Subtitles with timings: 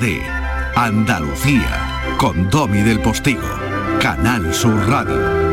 [0.00, 0.22] de
[0.74, 3.48] Andalucía con Domi del Postigo,
[4.00, 5.48] Canal Sur Radio.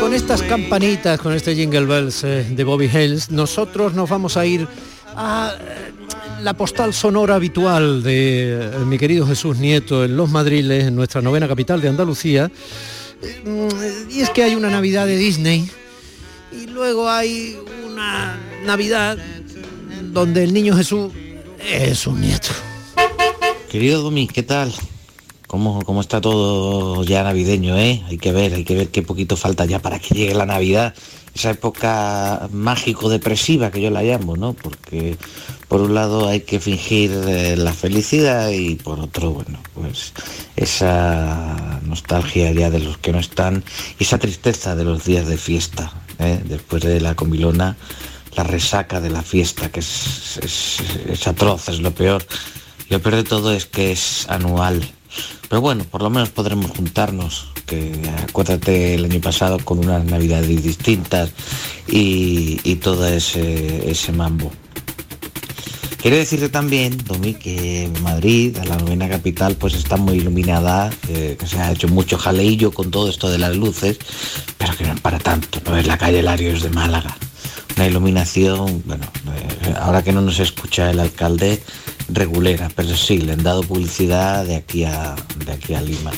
[0.00, 4.46] con estas campanitas, con este Jingle Bells eh, de Bobby Hales, nosotros nos vamos a
[4.46, 4.66] ir
[5.14, 5.54] a
[6.46, 11.20] la postal sonora habitual de eh, mi querido Jesús Nieto en Los Madriles, en nuestra
[11.20, 12.52] novena capital de Andalucía.
[14.08, 15.68] Y es que hay una Navidad de Disney
[16.52, 17.58] y luego hay
[17.90, 19.18] una Navidad
[20.12, 21.10] donde el niño Jesús
[21.68, 22.50] es un nieto.
[23.68, 24.72] Querido Domi, ¿qué tal?
[25.48, 28.04] ¿Cómo, ¿Cómo, está todo ya navideño, eh?
[28.06, 30.94] Hay que ver, hay que ver qué poquito falta ya para que llegue la Navidad,
[31.36, 34.54] esa época mágico-depresiva que yo la llamo, ¿no?
[34.54, 35.18] Porque
[35.68, 40.14] por un lado hay que fingir eh, la felicidad y por otro, bueno, pues
[40.56, 43.62] esa nostalgia ya de los que no están
[43.98, 46.40] y esa tristeza de los días de fiesta, ¿eh?
[46.42, 47.76] después de la comilona,
[48.34, 52.24] la resaca de la fiesta, que es, es, es atroz, es lo peor.
[52.88, 54.95] Lo peor de todo es que es anual
[55.48, 57.92] pero bueno, por lo menos podremos juntarnos, que
[58.28, 61.30] acuérdate el año pasado con unas navidades distintas
[61.88, 64.52] y, todo ese, ese mambo.
[66.06, 71.58] Quiero decirte también, Domi, que Madrid, la novena capital, pues está muy iluminada, que se
[71.58, 73.98] ha hecho mucho jaleillo con todo esto de las luces,
[74.56, 77.16] pero que no es para tanto, no es la calle Larios de Málaga.
[77.76, 79.04] Una iluminación, bueno,
[79.34, 81.60] eh, ahora que no nos escucha el alcalde,
[82.08, 86.12] regulera, pero sí, le han dado publicidad de aquí a, de aquí a Lima.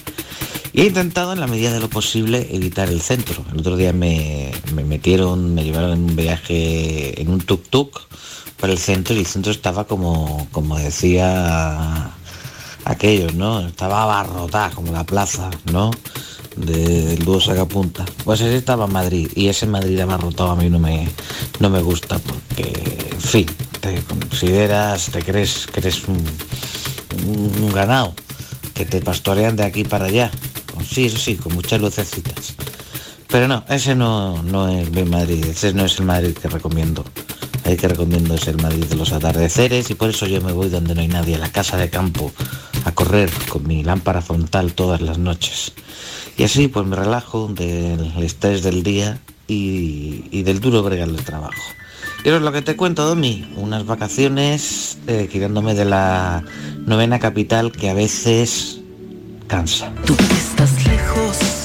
[0.72, 3.44] Y he intentado en la medida de lo posible evitar el centro.
[3.52, 7.90] El otro día me, metieron, me llevaron en un viaje en un tuk-tuk
[8.58, 12.12] por el centro y el centro estaba como, como decía
[12.84, 13.60] aquellos, ¿no?
[13.60, 15.90] Estaba abarrotada como la plaza, ¿no?
[16.58, 18.04] del dúo Sacapunta.
[18.24, 21.08] Pues ese estaba Madrid y ese Madrid abarrotado a mí no me,
[21.60, 23.46] no me gusta porque, en fin,
[23.80, 28.14] te consideras, te crees que eres un, ganado,
[28.74, 30.30] que te pastorean de aquí para allá.
[30.88, 32.54] Sí, eso sí, con muchas lucecitas.
[33.28, 37.04] Pero no, ese no, no es mi Madrid, ese no es el Madrid que recomiendo.
[37.64, 40.70] El que recomiendo es el Madrid de los atardeceres y por eso yo me voy
[40.70, 42.32] donde no hay nadie, a la casa de campo,
[42.84, 45.72] a correr con mi lámpara frontal todas las noches.
[46.38, 51.24] Y así pues me relajo del estrés del día y, y del duro bregar del
[51.24, 51.60] trabajo.
[52.24, 53.48] Y eso es lo que te cuento, Domi.
[53.56, 55.28] Unas vacaciones eh,
[55.76, 56.44] de la
[56.86, 58.80] novena capital que a veces
[59.46, 59.92] cansa.
[60.04, 61.57] Tú estás lejos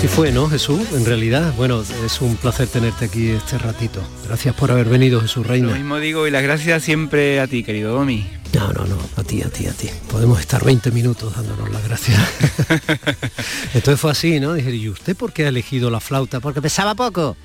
[0.00, 0.80] Así fue, ¿no, Jesús?
[0.94, 4.00] En realidad, bueno, es un placer tenerte aquí este ratito.
[4.26, 5.68] Gracias por haber venido, Jesús Reina.
[5.68, 8.26] Lo mismo digo y las gracias siempre a ti, querido Domi.
[8.54, 9.90] No, no, no, a ti, a ti, a ti.
[10.10, 12.18] Podemos estar 20 minutos dándonos las gracias.
[13.74, 14.54] Entonces fue así, ¿no?
[14.54, 16.40] Dije, ¿y usted por qué ha elegido la flauta?
[16.40, 17.36] Porque pesaba poco.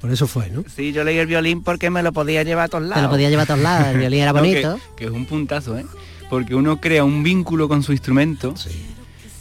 [0.00, 0.62] Por eso fue, ¿no?
[0.72, 2.96] Sí, yo leí el violín porque me lo podía llevar a todos lados.
[2.98, 4.78] Me lo podía llevar a todos lados, el violín era bonito.
[4.96, 5.84] que, es un puntazo, ¿eh?
[6.30, 8.54] Porque uno crea un vínculo con su instrumento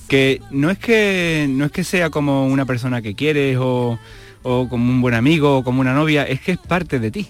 [0.07, 3.99] que no es que no es que sea como una persona que quieres o,
[4.43, 7.27] como un buen amigo o como una novia, es que es parte de ti.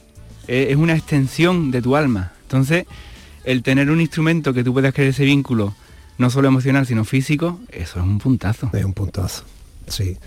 [0.47, 2.31] Es, una extensión de tu alma.
[2.43, 2.85] Entonces,
[3.43, 5.75] el tener un instrumento que tú puedas crear ese vínculo,
[6.17, 8.69] no solo emocional, sino físico, eso es un puntazo.
[8.73, 9.44] Es un puntazo.
[9.88, 10.17] Sí.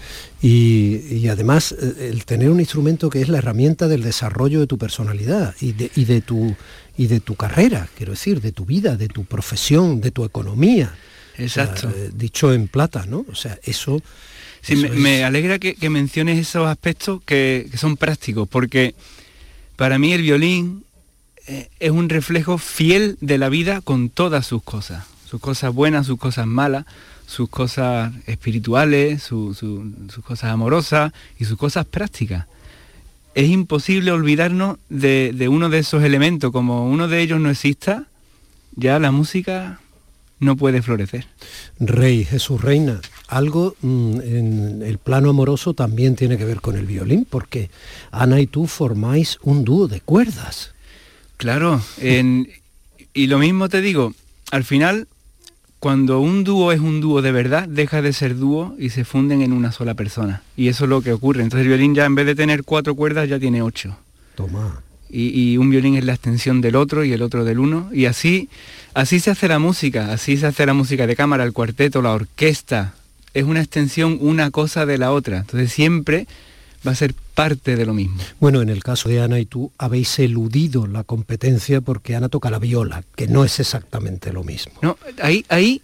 [0.42, 4.78] Y, además eh, el tener un instrumento que es la herramienta del desarrollo de tu
[4.78, 6.54] personalidad y de, tu,
[6.96, 10.92] y de tu carrera, quiero decir, de tu vida, de tu profesión, de tu economía.
[11.40, 11.88] Exacto.
[11.88, 13.24] Eh, dicho en plata, ¿no?
[13.30, 14.02] O sea, eso...
[14.62, 18.94] Sí, me, alegra que, menciones esos aspectos que, son prácticos, porque
[19.76, 20.84] para mí el violín
[21.46, 26.06] eh, es un reflejo fiel de la vida con todas sus cosas, sus cosas buenas,
[26.06, 26.84] sus cosas malas,
[27.30, 29.62] sus cosas espirituales, sus
[30.24, 32.46] cosas amorosas y sus cosas prácticas.
[33.36, 36.50] Es imposible olvidarnos de, uno de esos elementos.
[36.50, 38.06] Como uno de ellos no exista,
[38.74, 39.78] ya la música
[40.40, 41.26] no puede florecer.
[41.78, 46.86] Rey, Jesús Reina, algo mm, en el plano amoroso también tiene que ver con el
[46.86, 47.70] violín, porque
[48.10, 50.72] Ana y tú formáis un dúo de cuerdas.
[51.36, 54.12] Claro, y lo mismo te digo,
[54.50, 55.06] al final
[55.80, 59.40] cuando un dúo es un dúo de verdad, deja de ser dúo y se funden
[59.40, 60.42] en una sola persona.
[60.54, 61.42] Y eso es lo que ocurre.
[61.42, 63.96] Entonces el violín ya en vez de tener cuatro cuerdas ya tiene ocho.
[64.34, 64.82] Toma.
[65.10, 67.90] Y, y un violín es la extensión del otro y el otro del uno.
[67.92, 68.48] Y así,
[68.94, 72.12] así se hace la música, así se hace la música de cámara, el cuarteto, la
[72.12, 72.94] orquesta.
[73.34, 75.38] Es una extensión una cosa de la otra.
[75.38, 76.26] Entonces siempre
[76.86, 78.16] va a ser parte de lo mismo.
[78.38, 82.50] Bueno, en el caso de Ana y tú habéis eludido la competencia porque Ana toca
[82.50, 84.74] la viola, que no es exactamente lo mismo.
[84.82, 85.82] No, ahí, ahí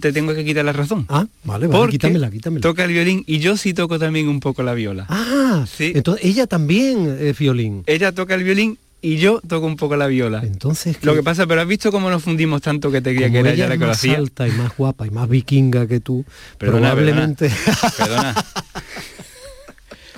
[0.00, 1.06] te tengo que quitar la razón.
[1.08, 2.60] Ah, vale, vale, Porque quítamela, quítamela.
[2.62, 5.06] Toca el violín y yo sí toco también un poco la viola.
[5.08, 5.92] Ah, Sí.
[5.94, 7.82] entonces ella también es violín.
[7.86, 10.42] Ella toca el violín y yo toco un poco la viola.
[10.44, 13.38] Entonces, Lo que pasa, pero has visto cómo nos fundimos tanto que te creía que
[13.38, 14.18] era ella ya la que lo más hacía.
[14.18, 16.24] alta y más guapa y más vikinga que tú,
[16.58, 17.50] Perdona, probablemente...
[17.96, 18.34] Perdona.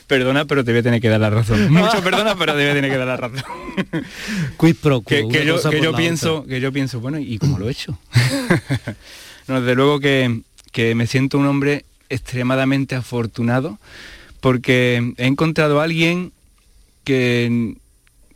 [0.09, 1.73] Perdona, pero te voy a tener que dar la razón.
[1.73, 3.43] Mucho perdona, pero te voy a tener que dar la razón.
[4.61, 6.49] Quid pro quo, que, yo, que pienso, otra.
[6.51, 7.97] que yo pienso, bueno, ¿y cómo lo he hecho?
[9.49, 10.43] no, desde luego que,
[10.73, 13.79] que me siento un hombre extremadamente afortunado
[14.43, 16.33] porque he encontrado a alguien
[17.05, 17.77] que,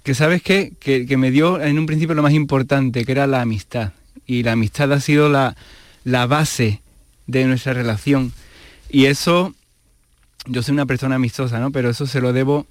[0.04, 0.72] que ¿sabes qué?
[0.78, 3.92] Que, me dio en un principio lo más importante, que era la amistad.
[4.24, 5.56] Y la amistad ha sido la,
[6.04, 6.80] la base
[7.26, 8.32] de nuestra relación.
[8.88, 9.52] Y eso,
[10.46, 11.72] yo soy una persona amistosa, ¿no?
[11.72, 12.68] Pero eso se lo debo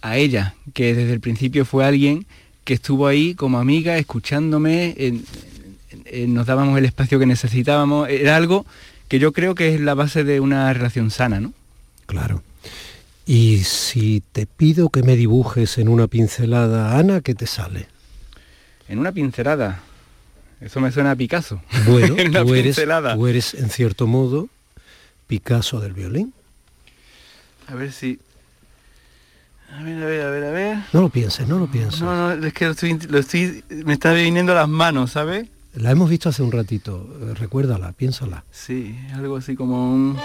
[0.00, 2.26] a ella, que desde el principio fue alguien
[2.64, 4.94] que estuvo ahí como amiga, escuchándome,
[6.10, 8.08] en- nos dábamos el espacio que necesitábamos.
[8.08, 8.66] Era algo
[9.08, 11.52] que yo creo que es la base de una relación sana, ¿no?
[12.06, 12.42] Claro.
[13.24, 17.88] Y si te pido que me dibujes en una pincelada, Ana, ¿qué te sale?
[18.88, 19.80] En una pincelada.
[20.60, 21.60] Eso me suena a Picasso.
[21.86, 23.14] Bueno, en una tú eres, pincelada.
[23.14, 24.48] tú eres, en cierto modo,
[25.26, 26.32] Picasso del violín.
[27.68, 28.18] A ver si...
[29.76, 30.78] A ver, a ver, a ver, a ver.
[30.92, 32.00] No lo pienses, no lo pienses.
[32.00, 35.48] No, no, es que lo estoy, lo estoy, me está viniendo las manos, ¿sabes?
[35.76, 38.44] La hemos visto hace un ratito, eh, recuérdala, piénsala.
[38.50, 40.16] Sí, algo así como un...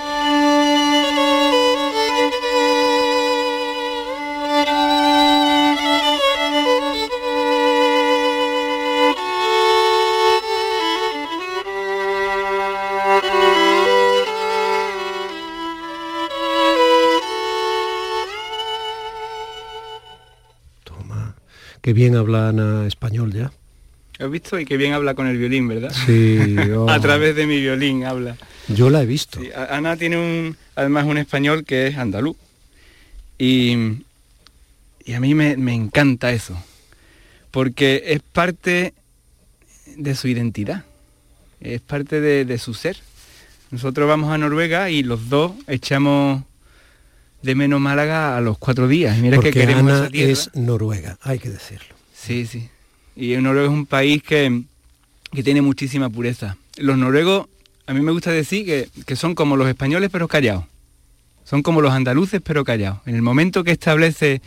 [20.85, 21.35] Toma.
[21.81, 23.51] Qué bien habla Ana español ya.
[24.21, 24.59] ¿Has visto?
[24.59, 25.91] Y que bien habla con el violín, ¿verdad?
[26.05, 26.37] Sí,
[26.75, 28.37] oh, A través de mi violín habla.
[28.67, 29.39] Yo la he visto.
[29.39, 32.37] Sí, Ana tiene un, además un español que es andaluz.
[33.37, 34.03] Y,
[35.03, 36.61] y a mí me, me encanta eso.
[37.49, 38.93] Porque es parte
[39.97, 40.85] de su identidad.
[41.59, 42.97] Es parte de, de su ser.
[43.71, 46.43] Nosotros vamos a Noruega y los dos echamos
[47.41, 49.17] de menos Málaga a los cuatro días.
[49.17, 51.95] Mira porque que queremos Ana esa es noruega, hay que decirlo.
[52.13, 52.69] Sí, sí.
[53.15, 54.63] Y Noruega es un país que,
[55.31, 56.57] que tiene muchísima pureza.
[56.77, 57.47] Los noruegos,
[57.87, 60.65] a mí me gusta decir que, que son como los españoles pero callados.
[61.45, 62.99] Son como los andaluces pero callados.
[63.05, 64.41] En el momento que establece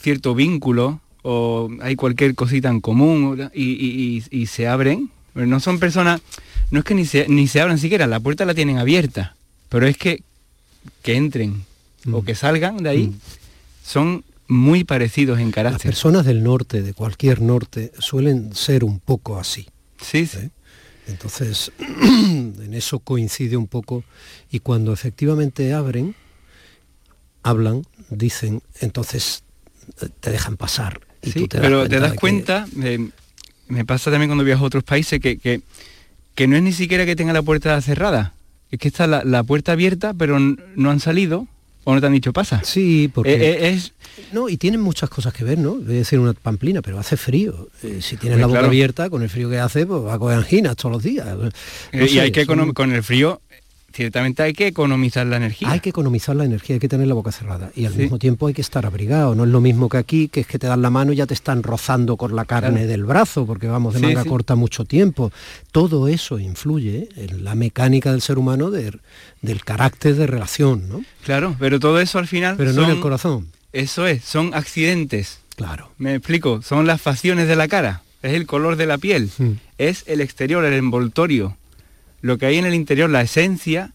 [0.00, 5.46] cierto vínculo o hay cualquier cosita en común y, y- y- y se abren, pero
[5.46, 6.20] no son personas,
[6.70, 9.34] no es que ni se, ni se abran siquiera, la puerta la tienen abierta,
[9.68, 10.22] pero es que,
[11.02, 11.64] que entren
[12.12, 12.24] o Mm.
[12.26, 13.14] que salgan de ahí Mm.
[13.84, 15.90] son muy parecidos en Las carácter.
[15.90, 19.66] personas del norte, de cualquier norte, suelen ser un poco así.
[20.00, 20.38] Sí, sí.
[20.38, 20.50] ¿eh?
[21.06, 24.04] Entonces, en eso coincide un poco
[24.50, 26.14] y cuando efectivamente abren,
[27.42, 29.42] hablan, dicen, entonces
[30.02, 31.00] eh, te dejan pasar.
[31.22, 33.08] Y Sí, tú te das pero te das que- cuenta, eh,
[33.68, 35.62] me pasa también cuando viajo a otros países, que, que,
[36.34, 38.34] que no es ni siquiera que tenga la puerta cerrada,
[38.70, 41.46] es que está la, la puerta abierta, pero no han salido
[41.84, 42.62] o no te han dicho pasa.
[42.64, 43.34] Sí, porque...
[43.34, 43.92] Eh, eh, es,
[44.32, 45.74] No, y tienen muchas cosas que ver, ¿no?
[45.76, 47.68] Voy a decir una pamplina, pero hace frío.
[47.82, 48.68] Eh, si tienes la boca claro.
[48.68, 51.26] abierta, con el frío que hace, pues va a coger anginas todos los días.
[51.92, 53.40] No y hay que son- con el frío,
[53.94, 55.70] ciertamente hay que economizar la energía.
[55.70, 57.70] Hay que economizar la energía, hay que tener la boca cerrada.
[57.74, 58.00] Y al Sí.
[58.00, 59.34] mismo tiempo hay que estar abrigado.
[59.34, 61.26] No es lo mismo que aquí, que es que te dan la mano y ya
[61.26, 62.86] te están rozando con la carne Claro.
[62.88, 64.28] del brazo, porque vamos de Sí, manga sí.
[64.28, 65.30] corta mucho tiempo.
[65.72, 68.98] Todo eso influye en la mecánica del ser humano de-
[69.42, 71.04] del carácter de relación, ¿no?
[71.24, 73.48] Claro, pero todo eso al final Pero no en el corazón.
[73.72, 75.38] Eso es, son accidentes.
[75.56, 75.90] Claro.
[75.98, 79.52] Me explico, son las facciones de la cara, es el color de la piel, Mm.
[79.78, 81.56] es el exterior, el envoltorio.
[82.24, 83.92] Lo que hay en el interior, la esencia,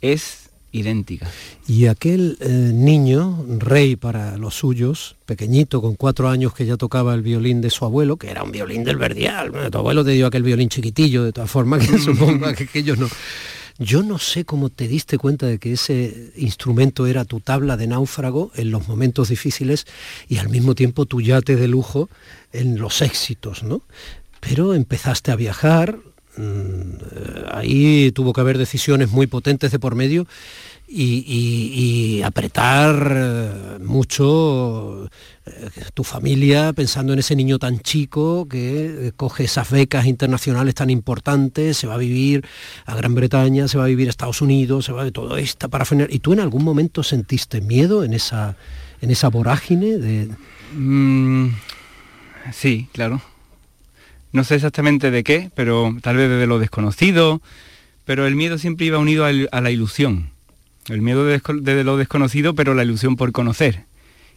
[0.00, 1.30] es idéntica.
[1.68, 7.14] Y aquel eh, niño, rey para los suyos, pequeñito, con cuatro años que ya tocaba
[7.14, 9.52] el violín de su abuelo, que era un violín del verdial.
[9.52, 12.96] Bueno, tu abuelo te dio aquel violín chiquitillo, de todas formas, que supongo que aquello
[12.96, 13.08] no.
[13.78, 17.86] Yo no sé cómo te diste cuenta de que ese instrumento era tu tabla de
[17.86, 19.86] náufrago en los momentos difíciles
[20.28, 22.10] y al mismo tiempo tu yate de lujo
[22.52, 23.82] en los éxitos, ¿no?
[24.40, 26.00] Pero empezaste a viajar,
[27.50, 30.26] ahí tuvo que haber decisiones muy potentes de por medio
[30.92, 35.08] y, apretar eh, mucho
[35.46, 40.74] eh, tu familia pensando en ese niño tan chico que eh, coge esas becas internacionales
[40.74, 42.44] tan importantes, se va a vivir
[42.86, 45.68] a Gran Bretaña, se va a vivir a Estados Unidos, se va de todo esto
[45.68, 46.12] para frenar.
[46.12, 48.56] ¿Y tú en algún momento sentiste miedo en esa,
[49.00, 50.28] en esa vorágine de...?
[50.74, 51.50] Mm,
[52.52, 53.22] sí, claro.
[54.32, 57.40] No sé exactamente de qué, pero tal vez de lo desconocido,
[58.04, 60.30] pero el miedo siempre iba unido a la ilusión
[60.88, 63.84] el miedo de, lo desconocido, pero la ilusión por conocer.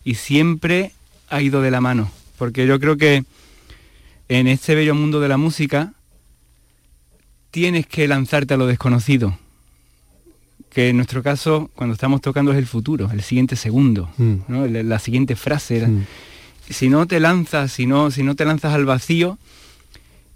[0.04, 0.92] Y siempre
[1.30, 3.24] ha ido de la mano, porque yo creo que
[4.30, 5.94] en este bello mundo de la música
[7.52, 9.38] tienes que lanzarte a lo desconocido,
[10.70, 14.66] que en nuestro caso, cuando estamos tocando es el futuro, el siguiente segundo, mm.
[14.84, 15.88] la, siguiente frase.
[15.88, 16.06] Mm.
[16.70, 19.38] Si no te lanzas, si no, si no te lanzas al vacío,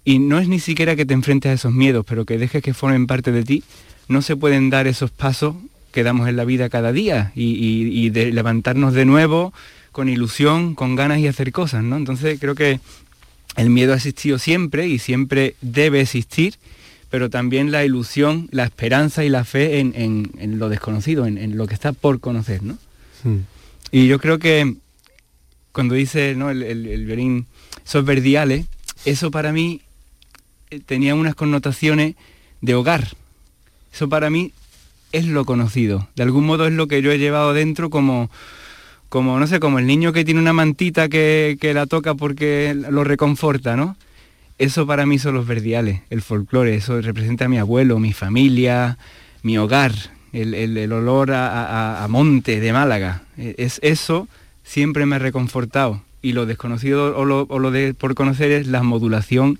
[0.08, 2.74] y no es ni siquiera que te enfrentes a esos miedos, pero que dejes que
[2.74, 3.66] formen parte de ti,
[4.08, 5.58] no se pueden dar esos pasos
[5.92, 9.54] que damos en la vida cada día y, de levantarnos de nuevo
[9.92, 11.98] con ilusión, con ganas y hacer cosas, ¿no?
[11.98, 12.80] Entonces creo que
[13.58, 16.56] el miedo ha existido siempre y siempre debe existir,
[17.10, 21.74] pero también la ilusión, la esperanza y la fe en, lo desconocido, en, lo que
[21.74, 22.78] está por conocer, ¿no?
[23.26, 23.40] Hmm.
[23.92, 24.74] Y yo creo que
[25.74, 26.50] cuando dice ¿no?
[26.50, 27.46] el, el, violín
[27.86, 28.68] esos verdiales,
[29.04, 29.82] eso para mí
[30.86, 32.16] tenía unas connotaciones
[32.62, 33.10] de hogar.
[33.94, 34.52] Eso para mí
[35.12, 36.08] es lo conocido.
[36.16, 38.30] De algún modo es lo que yo he llevado dentro como,
[39.10, 43.04] como no sé, como el niño que tiene una mantita que, la toca porque lo
[43.04, 43.96] reconforta, ¿no?
[44.58, 48.98] Eso para mí son los verdiales, el folclore, eso representa a mi abuelo, mi familia,
[49.44, 49.94] mi hogar,
[50.34, 53.22] el, olor a, monte de Málaga.
[53.38, 54.28] E, es, eso
[54.64, 56.02] siempre me ha reconfortado.
[56.22, 59.60] Y lo desconocido o lo, de por conocer es la modulación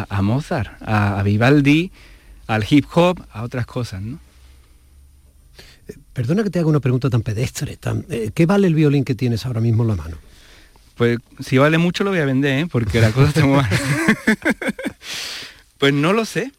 [0.00, 1.90] a, Mozart, a, a Vivaldi,
[2.46, 4.18] al hip hop, a otras cosas, ¿no?
[6.12, 7.78] Perdona que te haga una pregunta tan pedestre.
[8.10, 10.16] Eh, ¿Qué vale el violín que tienes ahora mismo en la mano?
[10.94, 12.68] Pues si vale mucho lo voy a vender, ¿eh?
[12.70, 13.70] porque la cosa está muy mal.
[15.78, 16.52] pues no lo sé.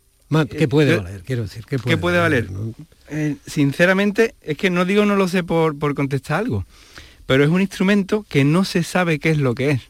[0.49, 1.23] ¿Qué puede eh, valer?
[1.23, 2.49] Quiero decir, ¿qué puede, valer?
[3.45, 6.65] sinceramente, es que no digo no lo sé por, contestar algo,
[7.27, 9.81] pero es un instrumento que no se sabe qué es lo que es.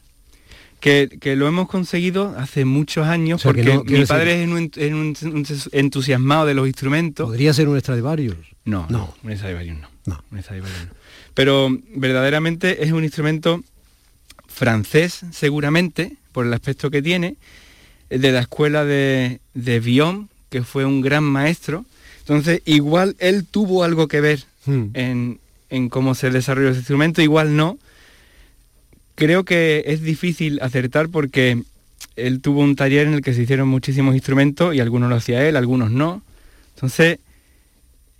[0.84, 5.16] Que, lo hemos conseguido hace muchos años porque mi padre es un,
[5.72, 7.26] entusiasmado de los instrumentos.
[7.26, 8.36] Podría ser un Stradivarius.
[8.66, 9.88] No, no, un no.
[10.04, 10.22] no.
[11.32, 13.64] Pero verdaderamente es un instrumento
[14.46, 17.36] francés, seguramente, por el aspecto que tiene,
[18.10, 21.86] de la escuela de, de que fue un gran maestro.
[22.18, 24.84] Entonces, igual él tuvo algo que ver hmm.
[24.92, 27.78] en, en cómo se desarrolló ese instrumento, igual no.
[29.14, 31.62] Creo que es difícil acertar porque
[32.16, 35.46] él tuvo un taller en el que se hicieron muchísimos instrumentos y algunos lo hacía
[35.48, 36.22] él, algunos no.
[36.74, 37.18] Entonces,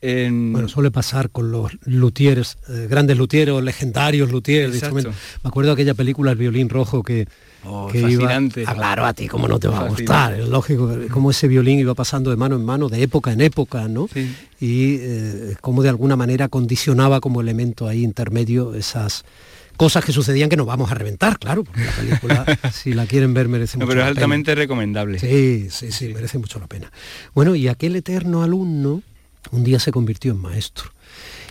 [0.03, 4.83] bueno, suele pasar con los luthieres, eh, grandes luthieros, legendarios luthieres.
[4.93, 5.03] Me
[5.45, 7.27] acuerdo de aquella película El violín rojo que,
[7.65, 8.65] oh, fascinante.
[8.67, 10.35] Ah, claro, a ti cómo no te va a gustar.
[10.39, 13.89] Es lógico cómo ese violín iba pasando de mano en mano, de época en época,
[13.89, 14.09] ¿no?
[14.61, 19.25] Y eh, cómo de alguna manera condicionaba como elemento ahí intermedio esas
[19.77, 23.35] cosas que sucedían que nos vamos a reventar, claro, porque la película, si la quieren
[23.35, 25.19] ver, merece mucho pero es altamente recomendable.
[25.19, 26.91] Sí, sí, sí, merece mucho la pena.
[27.35, 29.03] Bueno, y aquel eterno alumno
[29.51, 30.94] un día se convirtió en maestro.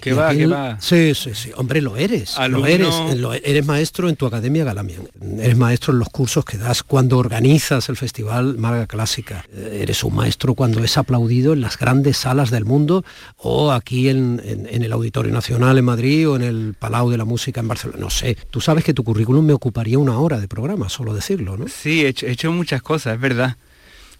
[0.03, 0.77] ¿Qué va, ¿qué va?
[0.81, 1.51] Sí, sí, sí.
[1.55, 2.35] Hombre, lo eres.
[2.49, 2.93] Lo eres.
[3.41, 5.07] eres maestro en tu Academia Galamian.
[5.39, 9.45] Eres maestro en los cursos que das cuando organizas el Festival Marga Clásica.
[9.55, 13.05] Eres un maestro cuando es aplaudido en las grandes salas del mundo
[13.37, 17.61] o aquí en, el Auditorio Nacional en Madrid o en el Palau de la Música
[17.61, 18.01] en Barcelona.
[18.01, 18.35] No sé.
[18.49, 21.69] Tú sabes que tu currículum me ocuparía una hora de programa, solo decirlo, ¿no?
[21.69, 23.55] Sí, he hecho, he hecho muchas cosas, es verdad.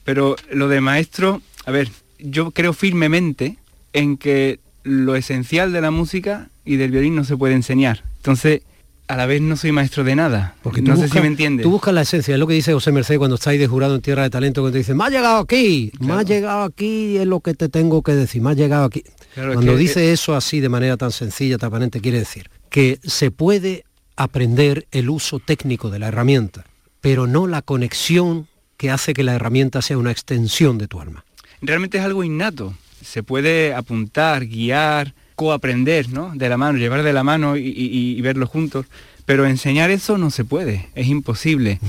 [0.06, 3.58] Pero lo de maestro, a ver, yo creo firmemente
[3.92, 8.04] en que lo esencial de la música y del violín no se puede enseñar.
[8.18, 8.62] Entonces,
[9.08, 10.56] a la vez no soy maestro de nada.
[10.64, 11.64] Porque no sé si me entiendes.
[11.64, 14.02] Tú buscas la esencia, es lo que dice José Merced cuando estáis de jurado en
[14.02, 17.28] Tierra de Talento, cuando te dice, me ha llegado aquí, me ha llegado aquí, es
[17.28, 19.04] lo que te tengo que decir, me ha llegado aquí.
[19.36, 23.84] cuando dice eso así de manera tan sencilla, transparente, quiere decir que se puede
[24.16, 26.66] aprender el uso técnico de la herramienta,
[27.02, 28.48] pero no la conexión
[28.78, 31.24] que hace que la herramienta sea una extensión de tu alma.
[31.62, 36.32] Realmente es algo innato se puede apuntar, guiar, coaprender, ¿no?
[36.36, 38.86] De la mano, llevar de la mano y, verlo juntos.
[39.26, 41.80] Pero enseñar eso no se puede, es imposible.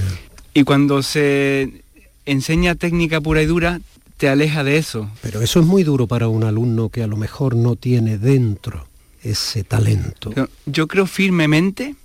[0.52, 1.82] Y cuando se
[2.26, 3.80] enseña técnica pura y dura,
[4.16, 5.10] te aleja de eso.
[5.22, 8.86] Pero eso es muy duro para un alumno que a lo mejor no tiene dentro
[9.22, 10.32] ese talento.
[10.66, 11.96] Yo creo firmemente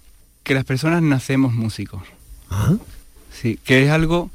[0.43, 2.01] que las personas nacemos músicos.
[2.49, 2.75] ¿Ah?
[3.31, 4.31] Sí, que es algo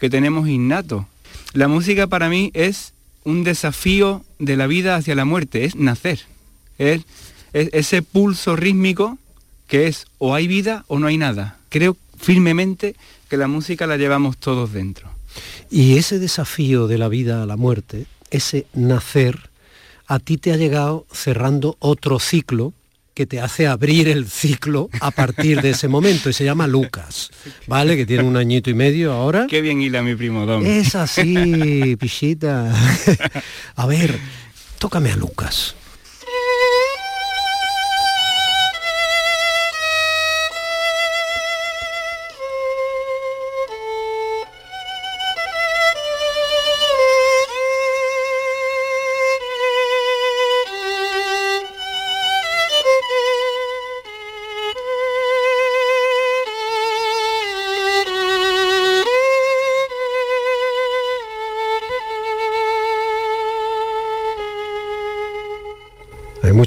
[0.00, 1.06] que tenemos innato.
[1.52, 2.93] La música para mí es
[3.24, 6.20] un desafío de la vida hacia la muerte, es nacer.
[6.78, 7.02] Es,
[7.52, 9.18] es ese pulso rítmico
[9.66, 11.58] que es o hay vida o no hay nada.
[11.68, 12.94] Creo firmemente
[13.28, 15.08] que la música la llevamos todos dentro.
[15.70, 19.50] Y ese desafío de la vida a la muerte, ese nacer,
[20.06, 22.72] a ti te ha llegado cerrando otro ciclo
[23.14, 27.30] que te hace abrir el ciclo a partir de ese momento y se llama Lucas,
[27.66, 27.96] ¿vale?
[27.96, 29.46] Que tiene un añito y medio ahora.
[29.48, 30.66] Qué bien hila mi primo Dom.
[30.66, 32.74] Es así, pichita.
[33.76, 34.18] A ver,
[34.78, 35.76] tócame a Lucas.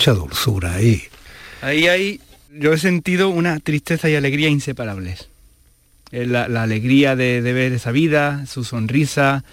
[0.07, 1.03] Mucha dulzura ahí.
[1.61, 2.21] Ahí hay,
[2.53, 5.27] yo he sentido una tristeza y alegría inseparables.
[6.11, 9.43] Es La, la alegría de, de ver esa vida, su sonrisa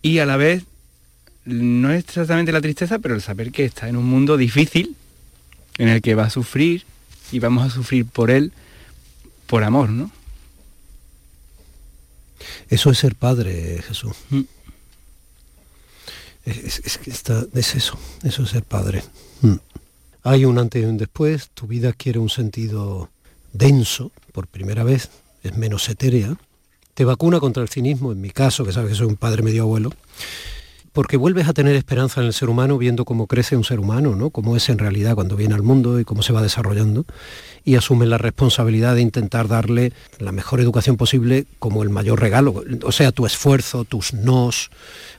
[0.00, 0.64] y a la vez
[1.44, 4.96] no es exactamente la tristeza, pero el saber que está en un mundo difícil
[5.76, 6.84] en el que va a sufrir
[7.30, 8.52] y vamos a sufrir por él
[9.46, 10.10] por amor, ¿no?
[12.70, 14.16] Eso es ser padre, Jesús.
[14.30, 14.40] Mm.
[16.44, 19.02] Es, es- que está- es eso, eso es ser padre.
[19.40, 19.54] Mm.
[20.24, 23.10] Hay un antes y un después, tu vida adquiere un sentido
[23.52, 25.10] denso por primera vez,
[25.42, 26.36] es menos etérea,
[26.94, 29.62] te vacuna contra el cinismo, en mi caso, que sabes que soy un padre medio
[29.62, 29.92] abuelo,
[30.94, 34.14] porque vuelves a tener esperanza en el ser humano viendo cómo crece un ser humano,
[34.16, 34.30] ¿no?
[34.30, 37.04] Cómo es en realidad cuando viene al mundo y cómo se va desarrollando
[37.66, 42.62] y asumes la responsabilidad de intentar darle la mejor educación posible como el mayor regalo,
[42.82, 44.70] o sea, tu esfuerzo, tus nos,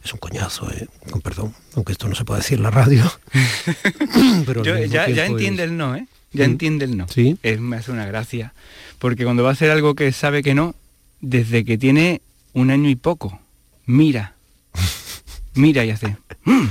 [0.04, 0.88] es un coñazo, ¿eh?
[1.12, 3.04] con perdón, aunque esto no se puede decir en la radio.
[4.46, 6.08] Pero Yo- ya, entiende es- el no, ¿eh?
[6.34, 6.52] Ya Mm.
[6.52, 7.08] entiende el no.
[7.08, 7.38] Sí.
[7.44, 8.54] Es, me hace una gracia.
[9.00, 10.76] Porque cuando va a hacer algo que sabe que no,
[11.22, 12.22] desde que tiene
[12.54, 13.40] un año y poco,
[13.86, 14.34] mira,
[15.56, 16.16] mira y hace...
[16.44, 16.68] "Mm,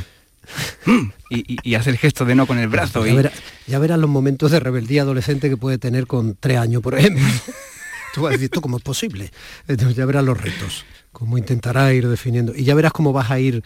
[0.86, 3.04] mm", y, hace el gesto de no con el brazo.
[3.04, 3.32] Ya, y- verá-
[3.66, 7.24] ya verás los momentos de rebeldía adolescente que puede tener con tres años, por ejemplo.
[8.14, 9.30] Tú vas a decir, ¿esto cómo es posible?
[9.66, 12.54] Entonces ya verás los retos, cómo intentará ir definiendo.
[12.54, 13.62] Y ya verás cómo vas a ir...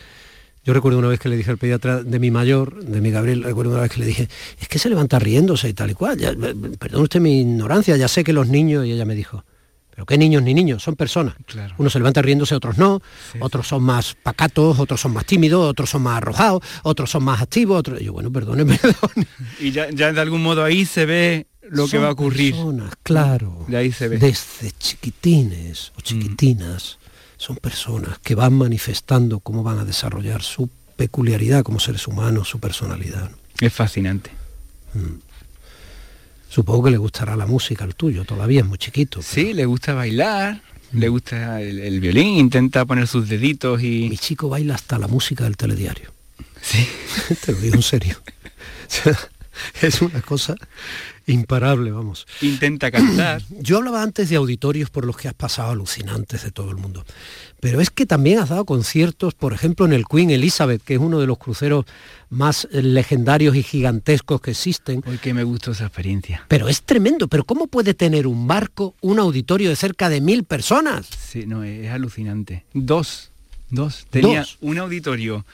[0.65, 3.43] Yo recuerdo una vez que le dije al pediatra de mi mayor, de mi Gabriel,
[3.43, 4.29] recuerdo una vez que le dije,
[4.61, 6.19] es que se levanta riéndose y tal y cual.
[6.19, 6.33] Ya,
[6.79, 9.45] perdón usted mi ignorancia, ya sé que los niños, y ella me dijo,
[9.99, 11.35] pero qué niños ni niños, son personas.
[11.45, 11.75] Claro.
[11.77, 15.69] Unos se levantan riéndose, otros no, Sí, otros son más pacatos, otros son más tímidos,
[15.69, 17.99] otros son más arrojados, otros son más activos, otros...
[17.99, 19.27] Yo, bueno, perdone, perdone.
[19.59, 22.55] Y ya, ya de algún modo ahí se ve lo que va a ocurrir.
[22.55, 23.65] Personas, claro.
[23.67, 24.19] De ahí se ve.
[24.19, 27.01] Desde chiquitines o chiquitinas
[27.37, 32.61] son personas que van manifestando cómo van a desarrollar su peculiaridad como seres humanos, su
[32.61, 33.33] personalidad.
[33.61, 34.31] Es fascinante.
[36.49, 39.21] Supongo que le gustará la música al tuyo, todavía es muy chiquito.
[39.21, 44.09] pero Sí, le gusta bailar, le gusta el, el violín, intenta poner sus deditos y...
[44.09, 46.13] Mi chico baila hasta la música del telediario.
[46.63, 46.87] Sí.
[47.45, 48.17] Te lo digo en serio.
[49.83, 50.55] Es una cosa
[51.29, 52.27] imparable, vamos.
[52.43, 53.43] Intenta cantar.
[53.61, 57.05] Yo hablaba antes de auditorios por los que has pasado alucinantes de todo el mundo.
[57.61, 61.01] Pero es que también has dado conciertos, por ejemplo, en el Queen Elizabeth, que es
[61.01, 61.85] uno de los cruceros
[62.31, 65.03] más eh, legendarios y gigantescos que existen.
[65.07, 66.45] Hoy que me gustó esa experiencia.
[66.49, 70.45] Pero es tremendo, pero ¿cómo puede tener un barco un auditorio de cerca de mil
[70.45, 71.07] personas?
[71.07, 72.65] Sí, no, es alucinante.
[72.75, 73.31] Dos,
[73.71, 74.07] dos.
[74.11, 74.59] Tenía Dos.
[74.61, 75.45] un auditorio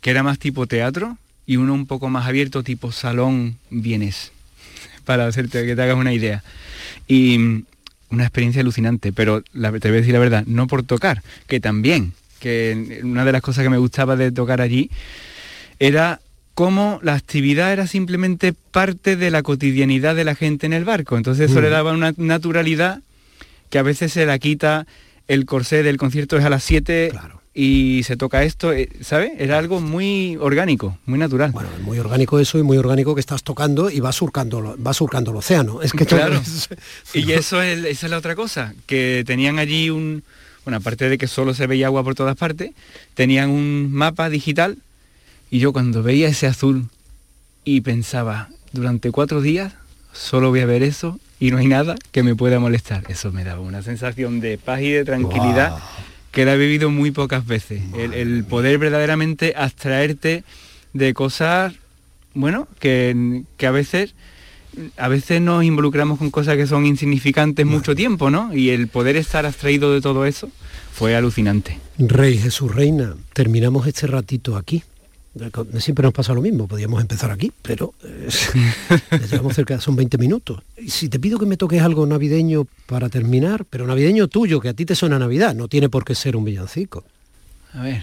[0.00, 4.32] que era más tipo teatro y uno un poco más abierto tipo salón vienes,
[5.08, 6.44] para hacerte que te hagas una idea.
[7.08, 7.64] Y
[8.10, 11.60] una experiencia alucinante, pero la, te voy a decir la verdad, no por tocar, que
[11.60, 14.90] también, que una de las cosas que me gustaba de tocar allí
[15.78, 16.20] era
[16.52, 21.16] cómo la actividad era simplemente parte de la cotidianidad de la gente en el barco.
[21.16, 21.72] Entonces eso le Mm.
[21.72, 23.00] daba una naturalidad
[23.70, 24.86] que a veces se la quita
[25.26, 27.37] el corsé del concierto es a las 7 Claro.
[27.60, 29.32] Y se toca esto, eh, ¿sabes?
[29.36, 31.50] Era algo muy orgánico, muy natural.
[31.50, 35.32] Bueno, muy orgánico eso y muy orgánico que estás tocando y va surcando, va surcando
[35.32, 35.82] el océano.
[35.82, 36.36] Es que Claro.
[36.40, 36.68] es-
[37.12, 40.22] Y eso es, esa es la otra cosa, que tenían allí un,
[40.64, 42.70] bueno, aparte de que solo se veía agua por todas partes,
[43.14, 44.78] tenían un mapa digital
[45.50, 46.84] y yo cuando veía ese azul
[47.64, 49.72] y pensaba, durante cuatro días
[50.12, 53.02] solo voy a ver eso y no hay nada que me pueda molestar.
[53.08, 55.76] Eso me daba una sensación de paz y de tranquilidad.
[56.30, 57.82] Que la he vivido muy pocas veces.
[57.96, 60.44] El, el poder verdaderamente abstraerte
[60.92, 61.74] de cosas,
[62.34, 64.14] bueno, que, que a veces
[64.96, 68.54] a veces nos involucramos con cosas que son insignificantes mucho tiempo, ¿no?
[68.54, 70.50] Y el poder estar abstraído de todo eso
[70.92, 71.78] fue alucinante.
[71.98, 74.82] Rey Jesús Reina, terminamos este ratito aquí.
[75.78, 78.28] Siempre nos pasa lo mismo, podríamos empezar aquí, pero eh,
[79.30, 80.62] llevamos cerca, son 20 minutos.
[80.88, 84.74] Si te pido que me toques algo navideño para terminar, pero navideño tuyo, que a
[84.74, 87.04] ti te suena Navidad, no tiene por qué ser un villancico.
[87.72, 88.02] A ver.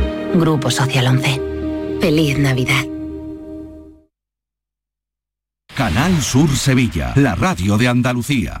[0.33, 1.41] Grupo Social 11.
[1.99, 2.85] Feliz Navidad.
[5.75, 8.60] Canal Sur Sevilla, la radio de Andalucía.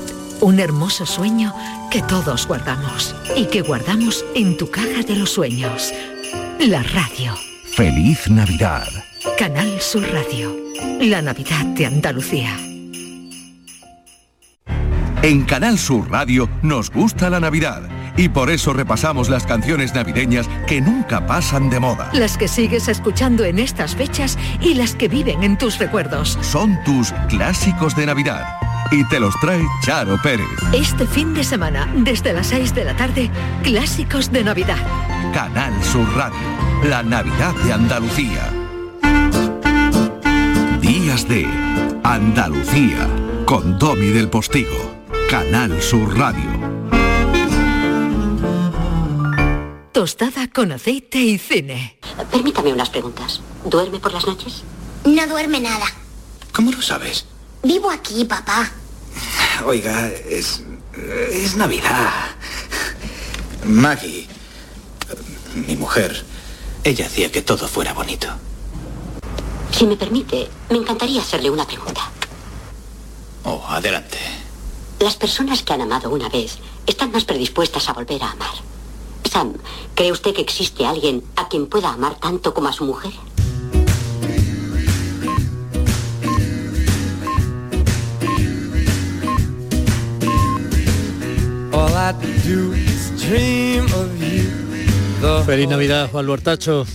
[0.41, 1.53] Un hermoso sueño
[1.89, 5.93] que todos guardamos y que guardamos en tu caja de los sueños
[6.67, 7.33] la radio.
[7.75, 8.87] Feliz Navidad.
[9.37, 10.55] Canal Sur Radio.
[10.99, 12.55] La Navidad de Andalucía.
[15.23, 17.81] En Canal Sur Radio nos gusta la Navidad
[18.15, 22.11] y por eso repasamos las canciones navideñas que nunca pasan de moda.
[22.13, 26.37] Las que sigues escuchando en estas fechas y las que viven en tus recuerdos.
[26.41, 28.60] Son tus clásicos de Navidad.
[28.91, 30.47] Y te los trae Charo Pérez.
[30.73, 33.31] Este fin de semana, desde las 6 de la tarde,
[33.63, 34.77] clásicos de Navidad.
[35.33, 36.37] Canal Sur Radio,
[36.83, 38.51] la Navidad de Andalucía.
[40.81, 41.47] Días de
[42.03, 43.07] Andalucía,
[43.45, 44.93] con Domi del Postigo,
[45.29, 46.51] Canal Sur Radio.
[49.93, 51.97] Tostada con aceite y cine.
[52.29, 53.41] Permítame unas preguntas.
[53.63, 54.63] ¿Duerme por las noches?
[55.05, 55.85] No duerme nada.
[56.51, 57.25] ¿Cómo lo sabes?
[57.63, 58.69] Vivo aquí, papá.
[59.65, 60.63] Oiga, es...
[61.31, 62.11] es Navidad.
[63.63, 64.27] Maggie,
[65.67, 66.25] mi mujer,
[66.83, 68.27] ella hacía que todo fuera bonito.
[69.71, 72.01] Si me permite, me encantaría hacerle una pregunta.
[73.43, 74.17] Oh, adelante.
[74.99, 78.53] Las personas que han amado una vez están más predispuestas a volver a amar.
[79.31, 79.53] Sam,
[79.95, 83.13] ¿cree usted que existe alguien a quien pueda amar tanto como a su mujer?
[95.45, 96.85] Feliz Navidad, Juan Luartacho.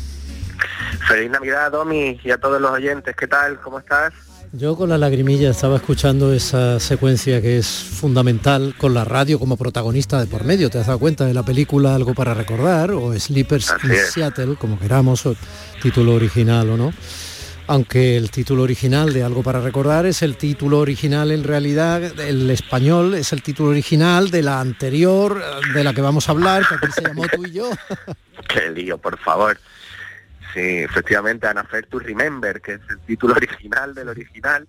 [1.08, 3.14] Feliz Navidad, Domi, y a todos los oyentes.
[3.16, 3.60] ¿Qué tal?
[3.60, 4.12] ¿Cómo estás?
[4.52, 9.56] Yo con la lagrimilla estaba escuchando esa secuencia que es fundamental con la radio como
[9.56, 10.70] protagonista de por medio.
[10.70, 14.12] ¿Te has dado cuenta de la película Algo para recordar o Sleepers Así in es.
[14.12, 15.36] Seattle, como queramos, o
[15.82, 16.92] título original o no?
[17.68, 22.48] Aunque el título original de Algo para recordar es el título original en realidad, el
[22.50, 25.42] español es el título original de la anterior,
[25.74, 27.70] de la que vamos a hablar, que aquí se llamó tú y yo.
[28.48, 29.58] Qué lío, por favor.
[30.54, 34.66] Sí, efectivamente, An Affair to Remember, que es el título original del original.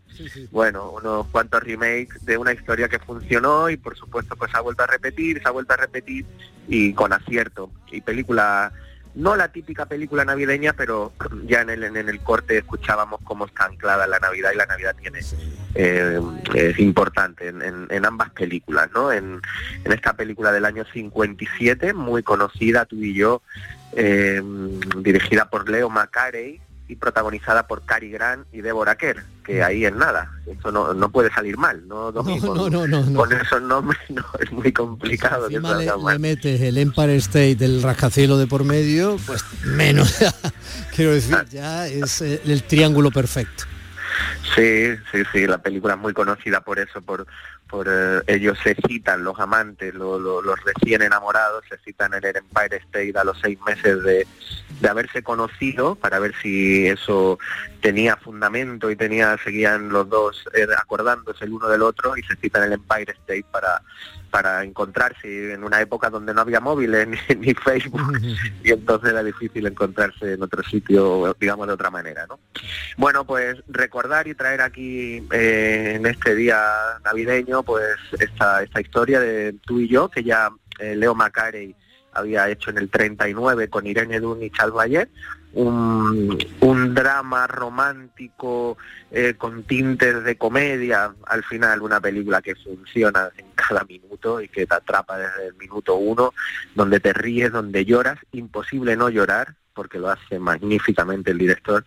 [0.51, 4.61] Bueno, unos cuantos remakes de una historia que funcionó y por supuesto pues se ha
[4.61, 6.25] vuelto a repetir, se ha vuelto a repetir
[6.67, 7.71] y con acierto.
[7.89, 8.73] Y película,
[9.15, 11.11] no la típica película navideña, pero
[11.45, 14.95] ya en el, en el corte escuchábamos cómo está anclada la Navidad y la Navidad
[14.99, 15.19] tiene
[15.75, 16.19] eh,
[16.55, 19.11] es importante en, en- en ambas películas, ¿no?
[19.11, 19.41] En,
[19.83, 23.41] en esta película del año 57, muy conocida, tú y yo,
[23.93, 24.41] eh,
[24.97, 29.97] dirigida por Leo Macarey y protagonizada por Cary Grant y Deborah Kerr, que ahí en
[29.97, 32.11] nada, eso no, no puede salir mal, ¿no?
[32.11, 32.39] Domi?
[32.39, 33.19] No, con, no, no, no, no.
[33.19, 35.49] con esos nombres no, es muy complicado.
[35.49, 40.17] que Encima le, le metes el Empire State del rascacielos de por medio, pues menos.
[40.95, 41.45] Quiero decir, Ah.
[41.49, 43.65] ya es eh, el triángulo perfecto.
[44.55, 47.27] Sí, sí, sí, la película es muy conocida por eso, por,
[47.69, 52.23] por eh, ellos se citan, los amantes, lo- lo- los recién enamorados, se citan en
[52.25, 54.27] el Empire State a los seis meses de,
[54.79, 57.37] de haberse conocido para ver si eso
[57.81, 62.35] tenía fundamento y tenía seguían los dos eh, acordándose el uno del otro y se
[62.37, 63.81] citan en el Empire State para
[64.27, 68.19] para encontrarse en una época donde no había móviles ni, ni Facebook
[68.63, 72.39] y entonces era difícil encontrarse en otro sitio, digamos de otra manera, ¿no?
[72.97, 76.59] Bueno, pues recordar y traer aquí eh, en este día
[77.03, 81.75] navideño, pues esta, esta historia de tú y yo, que ya eh, Leo Macarey
[82.13, 85.09] había hecho en el 39 con Irene Dunn y Charles Bayer,
[85.57, 88.77] un, drama romántico
[89.11, 94.47] eh, con tintes de comedia, al final una película que funciona en cada minuto y
[94.49, 96.33] que te atrapa desde el minuto uno,
[96.75, 101.83] donde te ríes, donde lloras, imposible no llorar, porque lo hace magníficamente el director,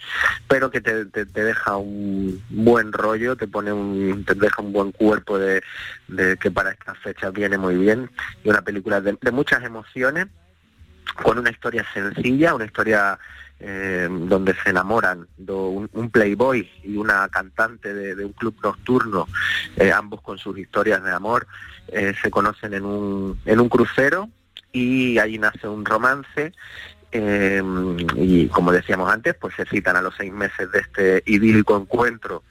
[0.49, 4.73] pero que te, te- te deja un buen rollo, te pone un, te deja un
[4.73, 5.63] buen cuerpo de,
[6.09, 8.11] de que para estas fechas viene muy bien,
[8.45, 10.27] y una película de, de muchas emociones,
[11.23, 13.19] con una historia sencilla, una historia
[13.61, 19.29] eh, donde se enamoran un, playboy y una cantante de, un club nocturno,
[19.77, 21.47] eh, ambos con sus historias de amor,
[21.89, 24.31] eh, se conocen en un, en un crucero
[24.73, 26.53] y ahí nace un romance
[27.13, 32.45] y como decíamos antes, pues se citan a los seis meses de este idílico encuentro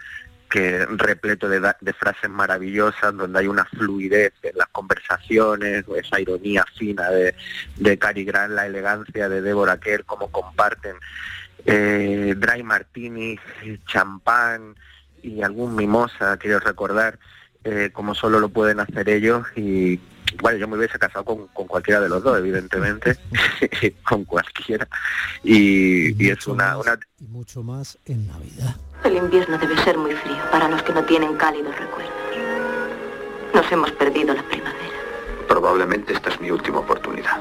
[0.49, 1.61] que repleto de,
[1.93, 7.35] frases maravillosas, donde hay una fluidez en las conversaciones, esa ironía fina de,
[7.77, 10.95] de Cary Grant, la elegancia de Deborah Kerr, cómo comparten
[11.65, 13.37] eh, dry martini,
[13.85, 14.75] champán
[15.21, 17.19] y algún mimosa, quiero recordar,
[17.63, 19.99] eh, como solo lo pueden hacer ellos y
[20.41, 23.17] bueno, yo me hubiese casado con, con cualquiera de los dos, evidentemente,
[24.03, 24.87] con cualquiera.
[25.43, 28.75] Y, y es una, una Y mucho más en Navidad.
[29.03, 32.13] El invierno debe ser muy frío para los que no tienen cálidos recuerdos.
[33.53, 34.77] Nos hemos perdido la primavera.
[35.47, 37.39] Probablemente esta es mi última oportunidad.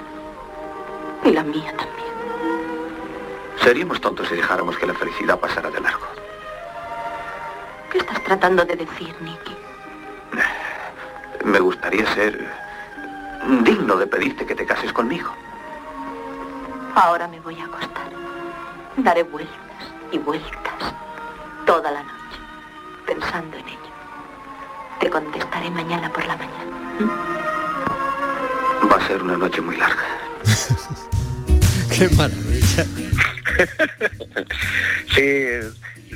[1.24, 2.08] Y la mía también.
[3.62, 6.06] Seríamos tontos si dejáramos que la felicidad pasara de largo.
[7.90, 9.56] ¿Qué estás tratando de decir, Nicky?
[11.44, 12.48] Me gustaría ser
[13.64, 15.30] digno de pedirte que te cases conmigo.
[16.94, 18.10] Ahora me voy a acostar.
[18.96, 19.54] Daré vueltas
[20.10, 20.94] y vueltas
[21.66, 22.40] toda la noche
[23.06, 23.78] pensando en ello.
[25.00, 26.76] Te contestaré mañana por la mañana.
[28.90, 30.04] Va a ser una noche muy larga.
[31.96, 32.84] Qué maravilla.
[35.14, 35.46] Sí,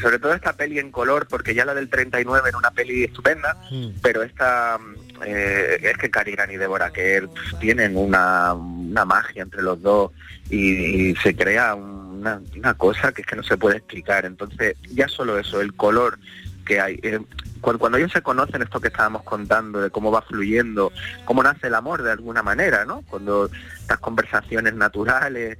[0.02, 3.56] sobre todo esta peli en color, porque ya la del 39 era una peli estupenda,
[4.02, 4.78] pero esta
[5.24, 9.80] eh, es que Cary Grant y Deborah Kerr pf, tienen una, una magia entre los
[9.80, 10.10] dos
[10.50, 14.24] y, y se crea una, una cosa que es que no se puede explicar.
[14.24, 16.18] Entonces, ya solo eso, el color
[16.64, 16.98] que hay.
[17.02, 17.20] eh,
[17.60, 20.92] cuando, cuando ellos se conocen, esto que estábamos contando, de cómo va fluyendo,
[21.24, 23.02] cómo nace el amor de alguna manera, ¿no?
[23.08, 23.48] Cuando
[23.80, 25.58] estas conversaciones naturales,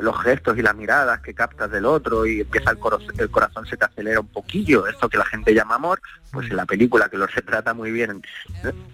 [0.00, 3.66] los gestos y las miradas que captas del otro y empieza el, coro- el corazón
[3.66, 7.08] se te acelera un poquillo, esto que la gente llama amor, pues en la película
[7.08, 8.22] que lo retrata muy bien,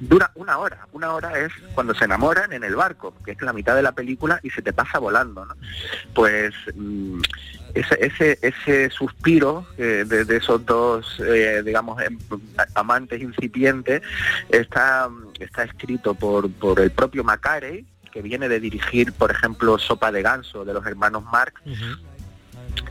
[0.00, 3.52] dura una hora, una hora es cuando se enamoran en el barco, que es la
[3.52, 5.54] mitad de la película y se te pasa volando, ¿no?
[6.14, 7.20] Pues mm,
[7.74, 12.18] ese, ese, ese suspiro eh, de, de esos dos, eh, digamos, em-
[12.74, 14.02] amantes incipientes
[14.48, 15.08] está,
[15.40, 20.22] está escrito por, por el propio Macarey, que viene de dirigir, por ejemplo, Sopa de
[20.22, 21.60] Ganso de los hermanos Marx,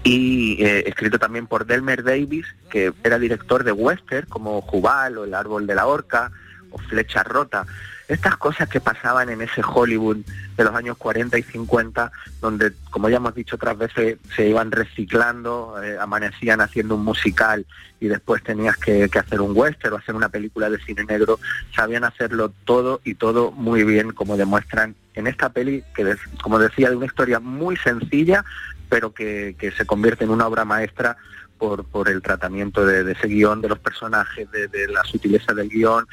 [0.04, 5.26] y eh, escrito también por Delmer Davis, que era director de western como Jubal o
[5.26, 6.32] El árbol de la horca
[6.72, 7.66] o Flecha rota.
[8.08, 10.20] Estas cosas que pasaban en ese Hollywood
[10.56, 14.72] de los años 40 y 50, donde, como ya hemos dicho otras veces, se iban
[14.72, 17.66] reciclando, eh, amanecían haciendo un musical
[18.00, 21.40] y después tenías que, que hacer un western o hacer una película de cine negro,
[21.76, 26.90] sabían hacerlo todo y todo muy bien, como demuestran en esta peli, que como decía,
[26.90, 28.46] de una historia muy sencilla,
[28.88, 31.18] pero que, que se convierte en una obra maestra
[31.58, 35.54] por, por el tratamiento de, de ese guion, de los personajes, de, de la sutileza
[35.54, 36.06] del guion,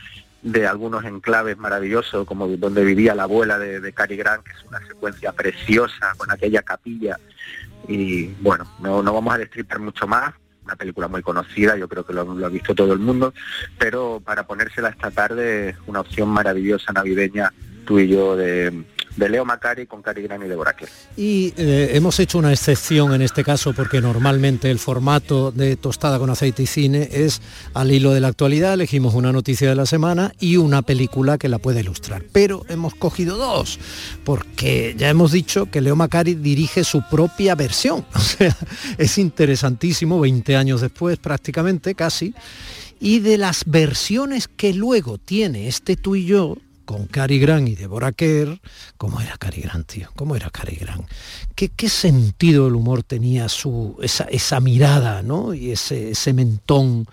[0.42, 4.64] de algunos enclaves maravillosos, como donde vivía la abuela de, de Cary Grant, que es
[4.64, 7.18] una secuencia preciosa con aquella capilla.
[7.88, 12.06] Y bueno, no, no vamos a destripar mucho más, una película muy conocida, yo creo
[12.06, 13.34] que lo, lo ha visto todo el mundo,
[13.78, 17.52] pero para ponérsela esta tarde, una opción maravillosa navideña,
[17.84, 18.84] tú y yo, de,
[19.16, 20.88] de Leo Macari con Cary Grant y Deborah Kerr.
[21.16, 26.18] Y eh, hemos hecho una excepción en este caso porque normalmente el formato de tostada
[26.18, 27.40] con aceite y cine es
[27.74, 31.48] al hilo de la actualidad, elegimos una noticia de la semana y una película que
[31.48, 32.24] la pueda ilustrar.
[32.32, 33.78] Pero hemos cogido dos,
[34.24, 38.04] porque ya hemos dicho que Leo Macari dirige su propia versión.
[38.24, 38.56] O sea,
[38.98, 42.34] es interesantísimo, 20 años después prácticamente, casi.
[42.98, 47.74] Y de las versiones que luego tiene este tú y yo, con Cary Grant y
[47.74, 48.60] Deborah Kerr,
[48.96, 50.08] ¿cómo era Cary Grant, tío?
[50.16, 51.08] ¿Cómo era Cary Grant?
[51.54, 55.54] ¿Qué, qué sentido del humor tenía su, esa, esa mirada, ¿no?
[55.54, 57.06] Y ese, ese mentón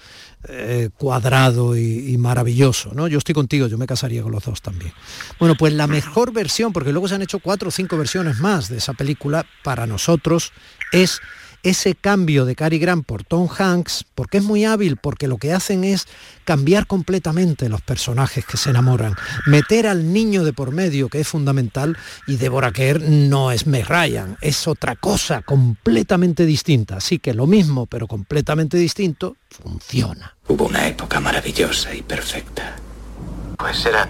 [0.48, 3.08] eh, cuadrado y, y maravilloso, ¿no?
[3.08, 4.92] Yo estoy contigo, yo me casaría con los dos también.
[5.40, 8.68] Bueno, pues la mejor versión, porque luego se han hecho cuatro o cinco versiones más
[8.68, 10.52] de esa película, para nosotros
[10.92, 11.22] es
[11.64, 15.54] ese cambio de Cary Grant por Tom Hanks, porque es muy hábil, porque lo que
[15.54, 16.08] hacen es
[16.44, 21.28] cambiar completamente los personajes que se enamoran, meter al niño de por medio, que es
[21.28, 21.98] fundamental,
[22.28, 26.98] y Deborah Kerr no es Meg Ryan, es otra cosa completamente distinta.
[26.98, 30.36] Así que lo mismo, pero completamente distinto, funciona.
[30.48, 32.76] Hubo una época maravillosa y perfecta.
[33.58, 34.10] Pues eran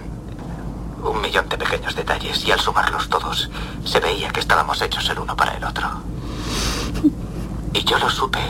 [1.02, 3.50] un millón de pequeños detalles y al sumarlos todos
[3.84, 6.02] se veía que estábamos hechos el uno para el otro.
[7.74, 8.40] Y yo lo supe.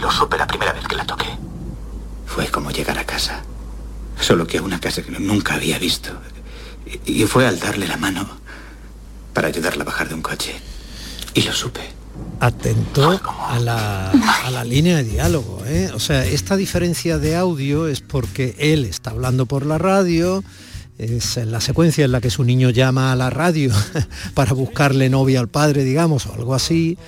[0.00, 1.28] Lo supe la primera vez que la toqué.
[2.26, 3.42] Fue como llegar a casa.
[4.20, 6.10] Solo que a una casa que nunca había visto.
[7.06, 8.28] Y y fue al darle la mano
[9.32, 10.54] para ayudarla a bajar de un coche.
[11.34, 11.80] Y lo supe.
[12.40, 15.62] atento a la, a la línea de diálogo.
[15.66, 15.90] ¿eh?
[15.94, 20.42] O sea, esta diferencia de audio es porque él está hablando por la radio,
[20.98, 23.72] es en la secuencia en la que su niño llama a la radio
[24.34, 26.98] para buscarle novia al padre, digamos, o algo así,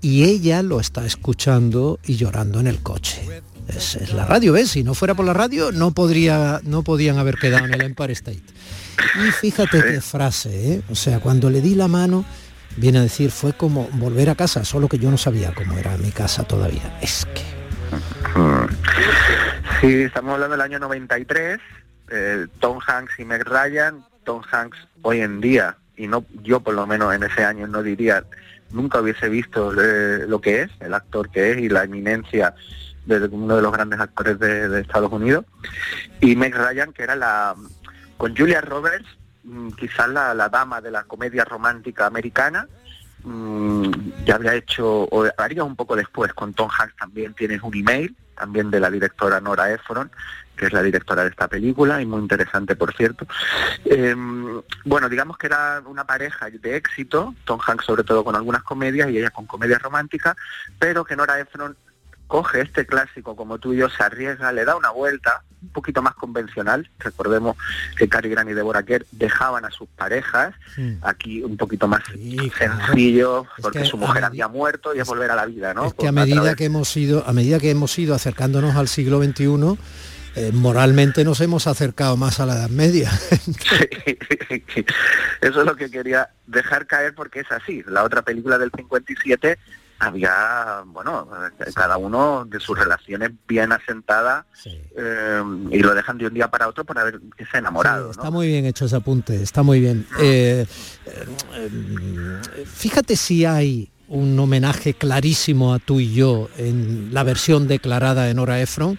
[0.00, 3.42] y ella lo está escuchando y llorando en el coche.
[3.68, 4.70] Es, la radio, ¿ves?
[4.70, 8.12] Si no fuera por la radio, no, podría, no podían haber quedado en el Empire
[8.14, 8.42] State.
[9.16, 10.82] Y fíjate qué frase, ¿eh?
[10.90, 12.24] O sea, cuando le di la mano,
[12.76, 15.96] viene a decir, fue como volver a casa, solo que yo no sabía cómo era
[15.98, 16.98] mi casa todavía.
[17.02, 17.42] Es que...
[19.80, 21.58] Sí, estamos hablando del año 93,
[22.10, 26.74] eh, Tom Hanks y Meg Ryan, Tom Hanks hoy en día, y no yo por
[26.74, 28.24] lo menos en ese año no diría,
[28.70, 32.54] nunca hubiese visto eh, lo que es, el actor que es y la eminencia
[33.06, 35.44] de uno de los grandes actores de, Estados Unidos,
[36.20, 37.54] y Meg Ryan, que era la,
[38.16, 39.06] con Julia Roberts,
[39.44, 42.68] mm, quizás la, la dama de la comedia romántica americana,
[43.24, 43.90] mm,
[44.26, 48.14] ya había hecho, o haría un poco después con Tom Hanks también, tienes un email,
[48.36, 50.10] también de la directora Nora Ephron,
[50.58, 53.26] que es la directora de esta película y muy interesante por cierto.
[53.84, 54.14] Eh,
[54.84, 59.08] bueno, digamos que era una pareja de éxito, Tom Hanks sobre todo con algunas comedias
[59.10, 60.36] y ella con comedias románticas,
[60.78, 61.76] pero que Nora Ephron
[62.26, 66.02] coge este clásico como tú y yo, se arriesga, le da una vuelta un poquito
[66.02, 66.88] más convencional.
[66.98, 67.56] Recordemos
[67.96, 70.54] que Cary Grant y Deborah Kerr dejaban a sus parejas,
[71.00, 72.02] aquí un poquito más
[72.58, 75.86] sencillo, porque que su mujer había muerto y es volver a la vida, ¿no?
[75.86, 78.76] Es que a Por- medida través- que hemos ido, a medida que hemos ido acercándonos
[78.76, 79.78] al siglo XXI,
[80.38, 83.10] eh, moralmente nos hemos acercado más a la Edad Media.
[85.40, 87.82] Eso es lo que quería dejar caer porque es así.
[87.86, 89.58] La otra película del 57
[89.98, 91.28] había, bueno,
[91.74, 94.44] cada uno de sus relaciones bien asentadas
[94.96, 98.10] eh, y lo dejan de un día para otro para ver que se ha enamorado.
[98.10, 100.06] está muy bien hecho ese apunte, está muy bien.
[100.20, 100.66] Eh,
[101.06, 108.24] eh, fíjate si hay un homenaje clarísimo a tú y yo en la versión declarada
[108.24, 108.98] de Nora Ephron,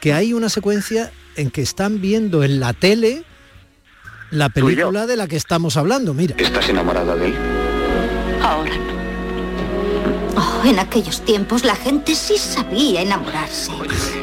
[0.00, 3.24] que hay una secuencia en que están viendo en la tele
[4.30, 6.34] la película de la que estamos hablando, mira.
[6.38, 7.34] ¿Estás enamorada de él?
[8.42, 8.98] Ahora no.
[10.36, 13.72] Oh, en aquellos tiempos la gente sí sabía enamorarse.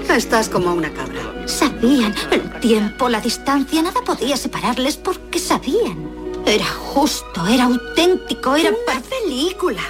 [0.10, 1.22] Estás como una cabra.
[1.46, 6.10] Sabían el tiempo, la distancia, nada podía separarles porque sabían.
[6.46, 9.82] Era justo, era auténtico, era una película.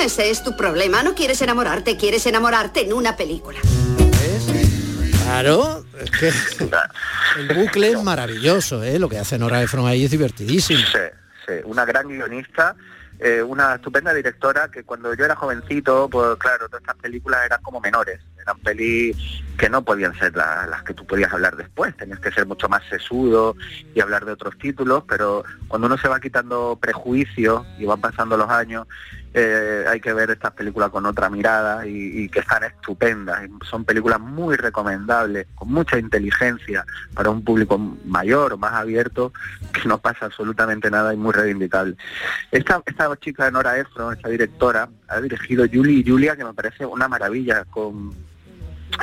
[0.00, 1.02] Ese es tu problema.
[1.02, 3.58] No quieres enamorarte, quieres enamorarte en una película.
[5.28, 6.28] Claro, es que
[7.38, 8.98] el bucle es maravilloso, ¿eh?
[8.98, 10.80] Lo que hace Nora Ephron ahí es divertidísimo.
[10.80, 10.98] Sí,
[11.46, 12.74] sí, una gran guionista,
[13.18, 17.60] eh, una estupenda directora que cuando yo era jovencito, pues claro, todas estas películas eran
[17.60, 19.16] como menores, eran pelis
[19.58, 22.82] que no podían ser las que tú podías hablar después, tenías que ser mucho más
[22.88, 23.54] sesudo
[23.94, 28.36] y hablar de otros títulos, pero cuando uno se va quitando prejuicios y van pasando
[28.38, 28.86] los años,
[29.34, 33.42] eh, hay que ver estas películas con otra mirada y, que están estupendas.
[33.68, 39.32] Son películas muy recomendables, con mucha inteligencia para un público mayor o más abierto,
[39.72, 41.96] que no pasa absolutamente nada y muy reivindicable.
[42.50, 46.86] Esta, esta chica Nora Ephron, esta directora, ha dirigido Julie y Julia, que me parece
[46.86, 48.14] una maravilla, con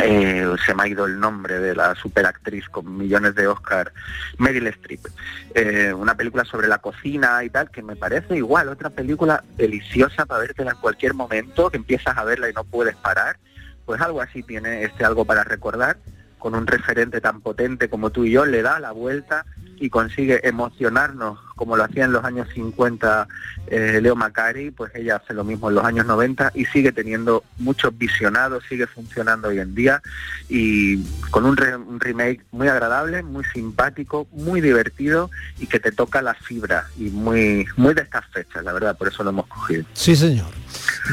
[0.04, 3.92] eh, se me ha ido el nombre de la superactriz con millones de Oscar,
[4.38, 5.08] Meryl Streep.
[5.54, 10.26] Eh, una película sobre la cocina y tal, que me parece igual, otra película deliciosa
[10.26, 13.38] para verte en cualquier momento, que empiezas a verla y no puedes parar.
[13.86, 15.98] Pues algo así tiene este algo para recordar,
[16.40, 19.46] con un referente tan potente como tú y yo, le da la vuelta
[19.78, 23.28] y consigue emocionarnos como lo hacía en los años 50
[23.68, 27.43] eh, Leo Macari, pues ella hace lo mismo en los años 90 y sigue teniendo
[27.58, 30.01] muchos visionados, sigue funcionando hoy en día
[30.49, 31.58] y con un,
[31.99, 37.66] remake muy agradable, muy simpático, muy divertido y que te toca la fibra y muy,
[37.78, 39.86] muy de estas fechas, la verdad, por eso lo hemos cogido.
[39.93, 40.53] Sí, señor.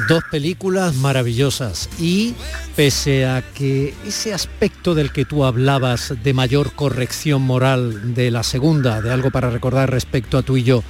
[0.08, 2.34] Dos películas maravillosas y
[2.74, 8.42] pese a que ese aspecto del que tú hablabas de mayor corrección moral de la
[8.42, 10.82] segunda, de algo para recordar respecto a tú y yo,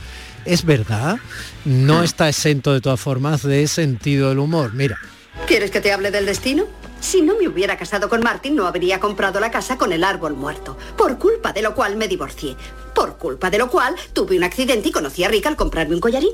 [0.44, 1.18] es verdad,
[1.64, 4.72] no está exento de todas formas de sentido del humor.
[4.74, 4.98] Mira.
[5.46, 6.64] ¿Quieres que te hable del destino?
[7.00, 10.34] Si no me hubiera casado con Martin, no habría comprado la casa con el árbol
[10.34, 12.56] muerto, por culpa de lo cual me divorcié,
[12.94, 16.00] por culpa de lo cual tuve un accidente y conocí a Rick al comprarme un
[16.00, 16.32] collarín.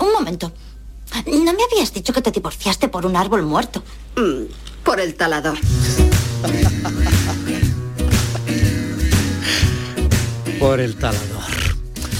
[0.00, 0.52] Un momento.
[1.26, 3.84] ¿No me habías dicho que te divorciaste por un árbol muerto?
[4.16, 4.46] Mm,
[4.82, 5.56] por el talador.
[10.58, 11.45] por el talador.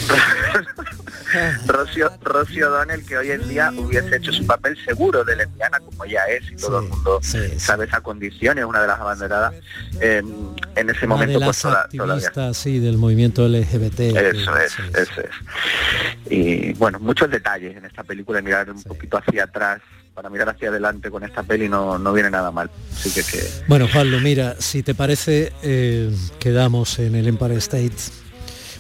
[1.67, 6.05] Rocío, Rocío O'Donnell que hoy en día hubiese hecho su papel seguro de lesbiana como
[6.05, 7.21] ella es y todo el mundo
[7.57, 9.55] sabe esa condición, es una de las abanderadas
[10.01, 14.01] en ese momento de pues sí, del movimiento LGBT.
[14.01, 16.31] Eso es, eso es.
[16.31, 19.81] Y bueno, muchos detalles en esta película, mirar un poquito hacia atrás
[20.15, 22.71] para mirar hacia adelante con esta peli no, no viene nada mal.
[22.93, 23.45] Así que, que...
[23.69, 27.97] Bueno, Pablo, mira, si te parece, eh, quedamos en el Empire State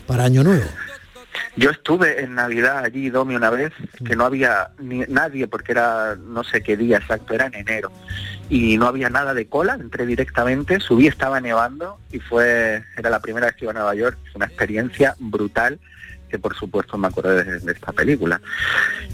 [0.06, 0.64] para Año Nuevo.
[1.56, 3.72] Yo estuve en Navidad allí, Domi, una vez,
[4.04, 7.90] que no había ni, nadie, porque era no sé qué día exacto, era en enero,
[8.50, 13.20] y no había nada de cola, entré directamente, subí, estaba nevando, y fue, era la
[13.20, 15.80] primera vez que iba a Nueva York, fue una experiencia brutal,
[16.28, 18.40] que por supuesto me acordé de, esta película.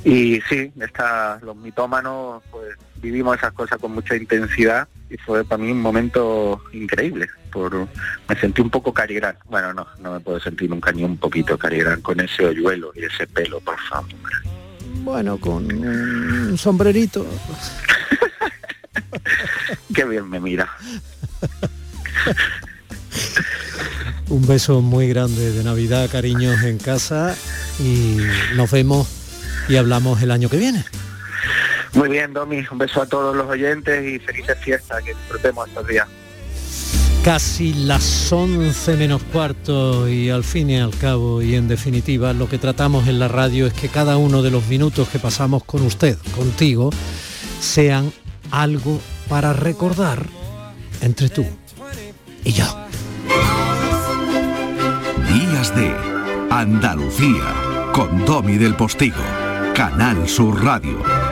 [0.02, 5.62] Y sí, esta, los mitómanos, pues vivimos esas cosas con mucha intensidad, y fue para
[5.62, 7.28] mí un momento increíble.
[7.50, 7.86] Por,
[8.28, 11.58] me sentí un poco Cary Bueno, no, no me puedo sentir nunca ni un poquito
[11.58, 14.08] Cary con ese hoyuelo y ese pelo, por favor.
[15.02, 17.26] Bueno, con un sombrerito.
[19.94, 20.70] Qué bien me mira.
[24.28, 27.36] un beso muy grande de Navidad, cariños en casa
[27.78, 28.16] y
[28.54, 29.08] nos vemos
[29.68, 30.84] y hablamos el año que viene.
[31.94, 35.86] Muy bien, Domi, un beso a todos los oyentes y felices fiestas, que disfrutemos estos
[35.86, 36.08] días.
[37.22, 42.48] Casi las 11 menos cuarto y al fin y al cabo y en definitiva lo
[42.48, 45.82] que tratamos en la radio es que cada uno de los minutos que pasamos con
[45.82, 46.90] usted, contigo,
[47.60, 48.12] sean
[48.50, 50.26] algo para recordar
[51.00, 51.46] entre tú
[52.42, 52.66] y yo.
[55.28, 55.94] Días de
[56.50, 57.54] Andalucía
[57.92, 59.22] con Domi del Postigo,
[59.74, 61.31] Canal Sur Radio.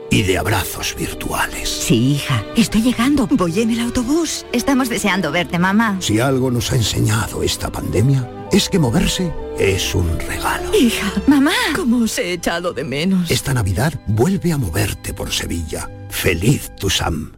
[0.11, 1.69] y de abrazos virtuales.
[1.69, 3.27] Sí, hija, estoy llegando.
[3.31, 4.45] Voy en el autobús.
[4.51, 5.97] Estamos deseando verte, mamá.
[5.99, 10.75] Si algo nos ha enseñado esta pandemia, es que moverse es un regalo.
[10.77, 13.31] Hija, mamá, ¿cómo os he echado de menos?
[13.31, 15.89] Esta Navidad vuelve a moverte por Sevilla.
[16.09, 17.31] Feliz tu Sam.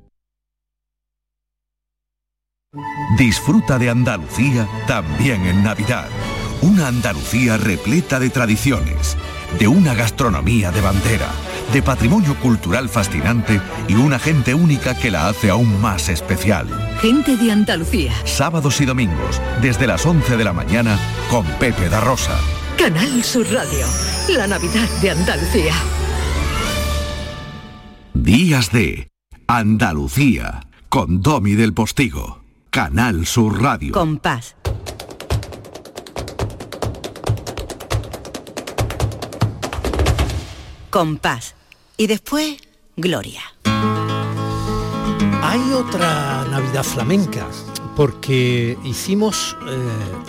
[3.19, 6.07] Disfruta de Andalucía también en Navidad.
[6.63, 9.15] Una Andalucía repleta de tradiciones,
[9.59, 11.29] de una gastronomía de bandera,
[11.73, 16.67] de patrimonio cultural fascinante y una gente única que la hace aún más especial.
[17.01, 18.13] Gente de Andalucía.
[18.25, 20.99] Sábados y domingos, desde las 11 de la mañana,
[21.31, 22.37] con Pepe da Rosa.
[22.77, 23.85] Canal Sur Radio.
[24.29, 25.73] La Navidad de Andalucía.
[28.13, 29.09] Días de
[29.47, 32.43] Andalucía, con Domi del Postigo.
[32.69, 33.93] Canal Sur Radio.
[33.93, 34.55] Compás.
[40.91, 41.55] Compás.
[42.03, 42.57] Y después,
[42.97, 43.39] Gloria.
[45.41, 47.47] Hay otra Navidad flamenca,
[47.95, 49.77] porque hicimos, eh,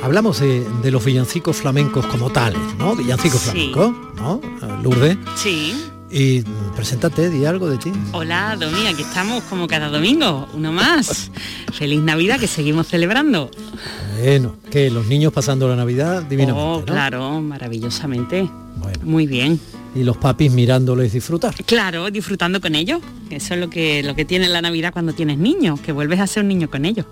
[0.04, 2.94] hablamos de, de los villancicos flamencos como tales, ¿no?
[2.94, 3.72] Villancicos Sí.
[3.72, 4.40] flamencos, ¿no?
[4.62, 5.18] Eh, Lourdes.
[5.34, 5.74] Sí.
[6.12, 7.90] Y mm, preséntate, di algo de ti.
[8.12, 11.32] Hola, Domi, aquí estamos como cada domingo, uno más.
[11.72, 13.50] Feliz Navidad que seguimos celebrando.
[14.20, 16.84] Bueno, que los niños pasando la Navidad divinamente, Oh, ¿no?
[16.84, 18.48] claro, maravillosamente.
[19.02, 19.58] Muy bien.
[19.94, 21.54] Y los papis mirándoles disfrutar.
[21.64, 23.00] Claro, disfrutando con ellos.
[23.30, 26.26] Eso es lo que, lo que tiene la Navidad cuando tienes niños, que vuelves a
[26.26, 27.06] ser un niño con ellos.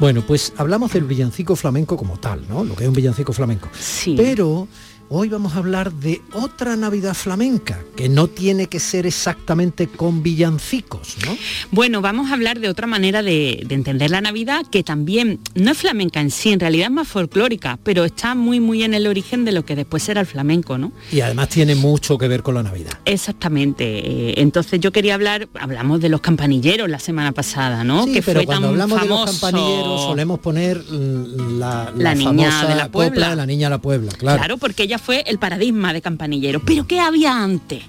[0.00, 2.64] Bueno, pues hablamos del villancico flamenco como tal, ¿no?
[2.64, 3.68] Lo que es un villancico flamenco.
[3.78, 4.14] Sí.
[4.16, 4.66] Pero
[5.08, 10.22] hoy vamos a hablar de otra Navidad flamenca, que no tiene que ser exactamente con
[10.22, 11.36] villancicos, ¿no?
[11.70, 15.70] Bueno, vamos a hablar de otra manera de, de entender la Navidad, que también no
[15.72, 19.06] es flamenca en sí, en realidad es más folclórica, pero está muy, muy en el
[19.06, 20.90] origen de lo que después era el flamenco, ¿no?
[21.12, 22.92] Y además tiene mucho que ver con la Navidad.
[23.04, 23.84] Exactamente.
[24.30, 28.04] eh, Entonces yo quería hablar, hablamos de los campanilleros la semana pasada, ¿no?
[28.04, 29.24] Sí, que pero fue cuando tan hablamos famoso.
[29.24, 33.30] de los campanilleros solemos poner mm, la, La niña famosa de la Puebla.
[33.30, 34.38] de la niña de la Puebla, claro.
[34.38, 36.62] Claro, porque ella fue el paradigma de campanilleros.
[36.64, 37.82] Pero ¿qué había antes?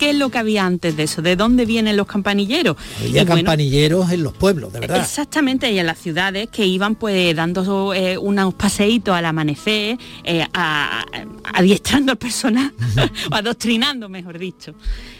[0.00, 1.20] ¿Qué es lo que había antes de eso?
[1.20, 2.76] ¿De dónde vienen los campanilleros?
[3.00, 4.96] Había Y bueno, campanilleros en los pueblos, de verdad.
[4.98, 10.42] Exactamente, y en las ciudades que iban pues dando eh, unos paseitos al amanecer, eh,
[10.54, 11.04] a- a-
[11.58, 12.72] adiestrando al personal,
[13.30, 14.74] o adoctrinando, mejor dicho,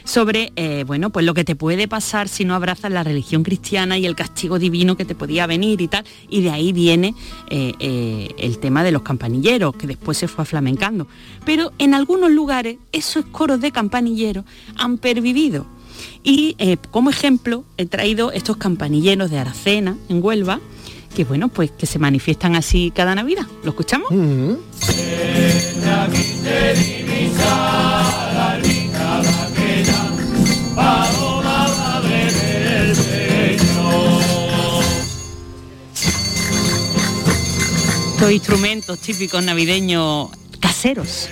[0.05, 3.99] sobre eh, bueno, pues lo que te puede pasar si no abrazas la religión cristiana
[3.99, 6.05] y el castigo divino que te podía venir y tal.
[6.31, 7.15] Y de ahí viene
[7.51, 11.07] eh, el tema de los campanilleros, que después se fue aflamencando.
[11.45, 14.45] Pero en algunos lugares esos coros de campanilleros
[14.77, 15.67] han pervivido.
[16.23, 20.61] Y eh, como ejemplo he traído estos campanilleros de Aracena, en Huelva,
[21.15, 23.47] que bueno, pues que se manifiestan así cada Navidad.
[23.65, 24.11] ¿Lo escuchamos?
[38.21, 40.29] Estos instrumentos típicos navideños
[40.61, 41.29] caseros.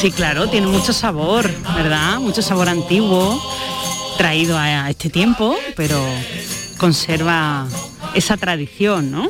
[0.00, 2.20] Sí, claro, tiene mucho sabor, ¿verdad?
[2.20, 3.38] Mucho sabor antiguo,
[4.16, 6.02] traído a, este tiempo, pero
[6.78, 7.66] conserva
[8.14, 9.28] esa tradición, ¿no?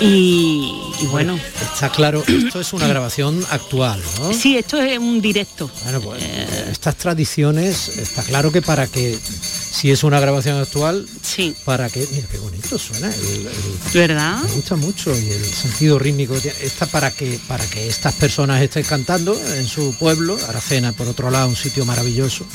[0.00, 1.38] Y, y bueno.
[1.72, 4.32] Está claro, esto es una grabación actual, ¿no?
[4.32, 5.70] Sí, esto es un directo.
[5.84, 6.22] Bueno, pues
[6.70, 11.54] estas tradiciones, está claro que para que, si es una grabación actual, sí.
[11.64, 13.48] para que, mira qué bonito suena, el, el-
[13.94, 14.42] ¿Verdad?
[14.42, 18.84] me gusta mucho y el sentido rítmico, está para que, para que estas personas estén
[18.84, 22.46] cantando en su pueblo, Aracena, por otro lado, un sitio maravilloso.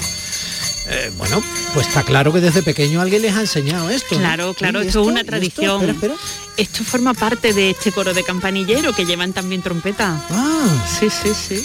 [0.88, 1.42] Eh, bueno,
[1.74, 4.16] pues está claro que desde pequeño alguien les ha enseñado esto.
[4.16, 4.22] ¿no?
[4.22, 5.30] Claro, claro, ¿Y esto es una ¿Y esto?
[5.32, 5.76] tradición.
[5.90, 6.16] Espera, espera.
[6.58, 10.22] Esto forma parte de este coro de campanillero que llevan también trompeta.
[10.30, 11.64] Ah, sí, sí, sí.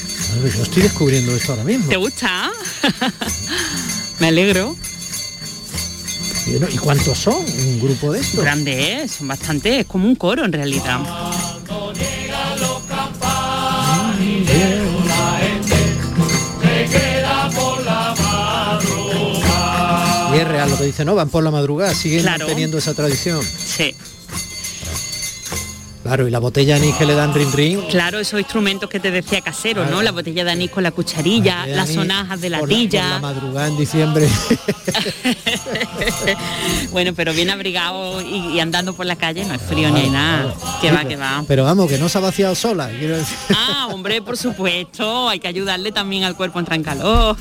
[0.57, 1.89] Yo estoy descubriendo esto ahora mismo.
[1.89, 2.51] ¿Te gusta?
[4.21, 4.77] Me alegro.
[6.47, 7.35] ¿Y cuántos son?
[7.35, 8.41] Un grupo de estos.
[8.41, 9.09] Grande, ¿eh?
[9.09, 11.01] son bastante, es como un coro en realidad.
[11.33, 11.36] Se
[20.85, 22.47] dice, no, van por la madrugada, siguen Claro.
[22.47, 23.41] teniendo esa tradición.
[23.43, 23.95] Sí.
[26.03, 27.81] Claro, y la botella anís que le dan rin rin.
[27.91, 30.03] Claro, esos instrumentos que te decía casero, ¿no?
[30.03, 33.19] La botella de anís con la cucharilla, de las sonajas de por la- por la
[33.19, 34.29] madrugada en diciembre.
[36.93, 40.11] bueno, pero bien abrigado y, y andando por la calle no es frío ni hay
[40.11, 40.55] nada.
[40.81, 41.43] Que va, que va.
[41.49, 42.89] Pero vamos, que no se ha vaciado sola.
[42.97, 43.37] quiero decir.
[43.53, 47.37] Ah, hombre, por supuesto, hay que ayudarle también al cuerpo a entrar en calor.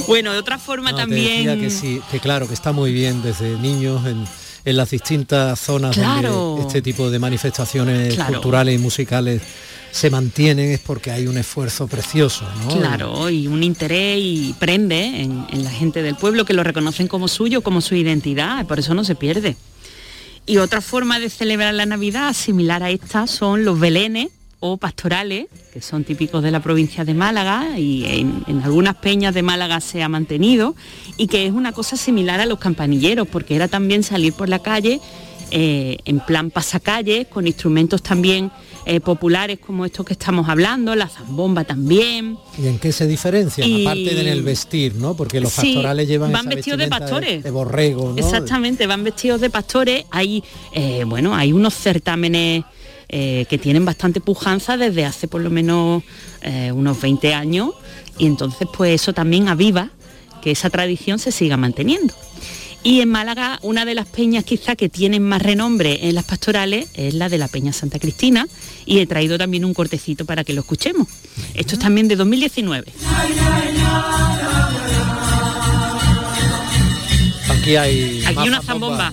[0.06, 1.60] bueno, de otra forma No, también...
[1.60, 4.24] que sí, que claro, que está muy bien desde niños en,
[4.64, 6.32] en las distintas zonas Claro.
[6.32, 8.34] donde este tipo de manifestaciones Claro.
[8.34, 9.42] culturales y musicales
[9.92, 12.76] se mantienen es porque hay un esfuerzo precioso, ¿no?
[12.76, 17.08] Claro, y un interés y prende en, en la gente del pueblo que lo reconocen
[17.08, 19.56] como suyo, como su identidad, por eso no se pierde.
[20.44, 24.28] Y otra forma de celebrar la Navidad similar a esta son los belenes
[24.60, 29.34] o pastorales, que son típicos de la provincia de Málaga y en, en algunas peñas
[29.34, 30.74] de Málaga se ha mantenido
[31.16, 34.60] y que es una cosa similar a los campanilleros, porque era también salir por la
[34.60, 35.00] calle
[35.52, 38.50] eh, en plan pasacalles, con instrumentos también
[38.84, 42.36] eh, populares como estos que estamos hablando, la zambomba también.
[42.60, 43.68] ¿Y en qué se diferencian?
[43.68, 45.14] Y- Aparte de en el vestir, ¿no?
[45.16, 47.44] Porque los Sí, pastorales llevan van esa vestidos de pastores.
[47.44, 48.16] de, borrego, ¿no?
[48.18, 50.04] Exactamente, van vestidos de pastores.
[50.10, 50.42] Hay,
[50.72, 52.64] eh, bueno, hay unos certámenes
[53.08, 56.02] eh, que tienen bastante pujanza desde hace por lo menos
[56.42, 57.70] eh, unos 20 años
[58.18, 59.90] y entonces pues eso también aviva
[60.42, 62.14] que esa tradición se siga manteniendo.
[62.82, 66.88] Y en Málaga, una de las peñas quizá que tienen más renombre en las pastorales
[66.94, 68.46] es la de la Peña Santa Cristina
[68.84, 71.08] y he traído también un cortecito para que lo escuchemos.
[71.54, 72.92] Esto es también de 2019.
[77.48, 79.10] Aquí hay Aquí una zambomba.
[79.10, 79.12] zambomba.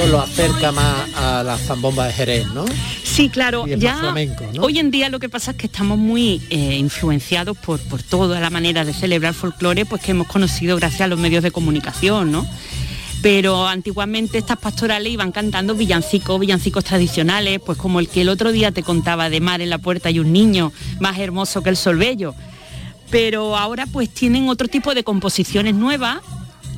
[0.00, 2.64] Esto lo acerca más a la zambomba de Jerez, ¿no?
[3.04, 4.62] Sí, claro, Y es ya más flamenco, ¿no?
[4.62, 8.40] hoy en día lo que pasa es que estamos muy eh, influenciados por, por toda
[8.40, 12.32] la manera de celebrar folclore pues que hemos conocido gracias a los medios de comunicación,
[12.32, 12.46] ¿no?
[13.20, 18.52] Pero antiguamente estas pastorales iban cantando villancicos, villancicos tradicionales, pues como el que el otro
[18.52, 21.76] día te contaba de Mar en la puerta y un niño más hermoso que el
[21.76, 22.34] sol bello.
[23.10, 26.20] Pero ahora pues tienen otro tipo de composiciones nuevas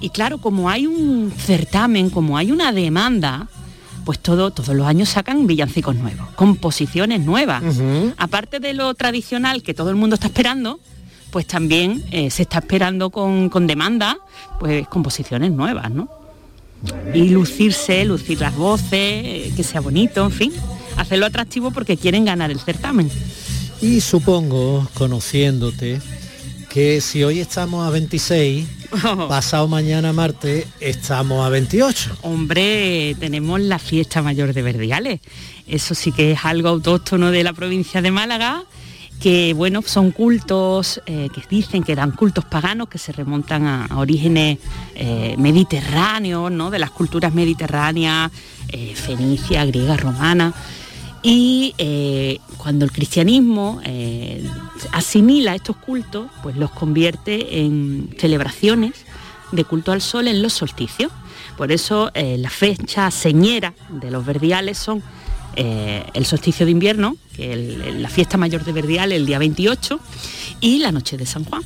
[0.03, 3.49] y claro, como hay un certamen, como hay una demanda,
[4.05, 7.63] pues todo, todos los años sacan villancicos nuevos, composiciones nuevas.
[8.17, 10.81] Aparte de lo tradicional que todo el mundo está esperando,
[11.31, 14.19] pues también eh, se está esperando con, con demanda,
[14.59, 16.09] pues composiciones nuevas, ¿no?
[17.15, 20.53] Y lucirse, lucir las voces, eh, que sea bonito, en fin,
[20.97, 23.09] hacerlo atractivo porque quieren ganar el certamen.
[23.81, 26.01] Y supongo, conociéndote,
[26.69, 28.67] que si hoy estamos a 26,
[29.29, 32.19] pasado mañana martes estamos a 28.
[32.23, 35.21] Hombre, tenemos la fiesta mayor de Verdiales.
[35.67, 38.65] Eso sí que es algo autóctono de la provincia de Málaga,
[39.21, 43.87] que bueno, son cultos eh, que dicen que eran cultos paganos que se remontan a,
[43.87, 44.59] a orígenes
[44.95, 46.71] eh, mediterráneos, ¿no?
[46.71, 48.31] De las culturas mediterráneas,
[48.69, 50.53] eh, fenicia, griega, romana.
[51.23, 54.45] Y eh, cuando el cristianismo eh,
[54.91, 58.93] asimila estos cultos, pues los convierte en celebraciones
[59.53, 61.13] de culto al sol en los solsticios.
[61.57, 65.03] Por eso eh, la fecha señera de los verdiales son
[65.55, 70.01] el solsticio de invierno, que el- la fiesta mayor de Verdiales el día 28,
[70.63, 71.61] y la noche de San Juan.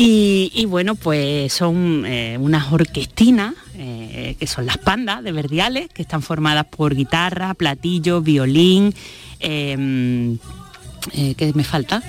[0.00, 5.88] Y, y bueno, pues son eh, unas orquestinas, eh, que son las pandas de Verdiales,
[5.88, 8.94] que están formadas por guitarra, platillo, violín,
[9.40, 10.38] eh,
[11.12, 12.02] eh, ¿qué me falta?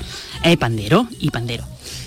[0.44, 1.66] Eh, pandero y pandero.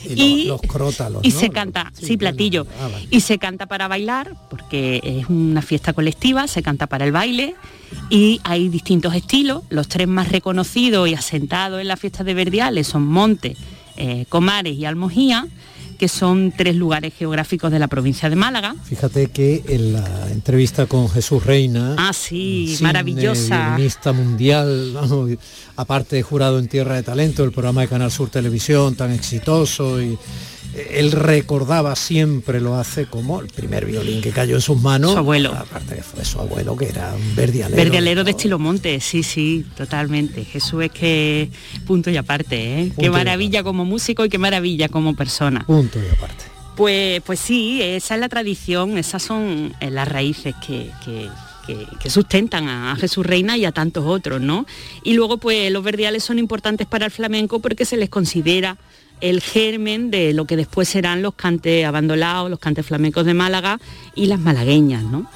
[0.08, 1.38] Y, los crótalos, y ¿no?
[1.38, 2.66] se canta, sí, platillo.
[2.80, 3.06] Ah, vale.
[3.10, 7.54] Y se canta para bailar, porque es una fiesta colectiva, se canta para el baile
[8.10, 9.62] y hay distintos estilos.
[9.68, 13.56] Los tres más reconocidos y asentados en la fiesta de Verdiales son Monte,
[13.96, 15.46] eh, Comares y Almojía,
[16.02, 18.74] que son tres lugares geográficos de la provincia de Málaga.
[18.82, 23.76] Fíjate que en la entrevista con Jesús Reina, Ah, sí, cine, maravillosa.
[24.12, 24.96] mundial,
[25.76, 30.02] aparte de jurado en Tierra de Talento, el programa de Canal Sur Televisión tan exitoso
[30.02, 30.18] y
[30.90, 35.12] él recordaba siempre lo hace como el primer violín que cayó en sus manos.
[35.12, 35.52] Su abuelo.
[35.54, 37.76] Aparte que fue su abuelo que era un verdialero.
[37.82, 40.44] Verdialero de estilo monte, sí, sí, totalmente.
[40.44, 41.50] Jesús es que
[41.86, 42.84] punto y aparte, ¿eh?
[42.86, 45.64] Punto qué maravilla como músico y qué maravilla como persona.
[45.66, 46.44] Punto y aparte.
[46.76, 51.28] Pues, pues sí, esa es la tradición, esas son eh, las raíces que, que-
[51.66, 54.66] que- que sustentan a Jesús Reina y a tantos otros, ¿no?
[55.04, 58.78] Y luego, pues los verdiales son importantes para el flamenco porque se les considera
[59.22, 63.80] el germen de lo que después serán los cantes abandolados, los cantes flamencos de Málaga
[64.14, 65.26] y las malagueñas, ¿no?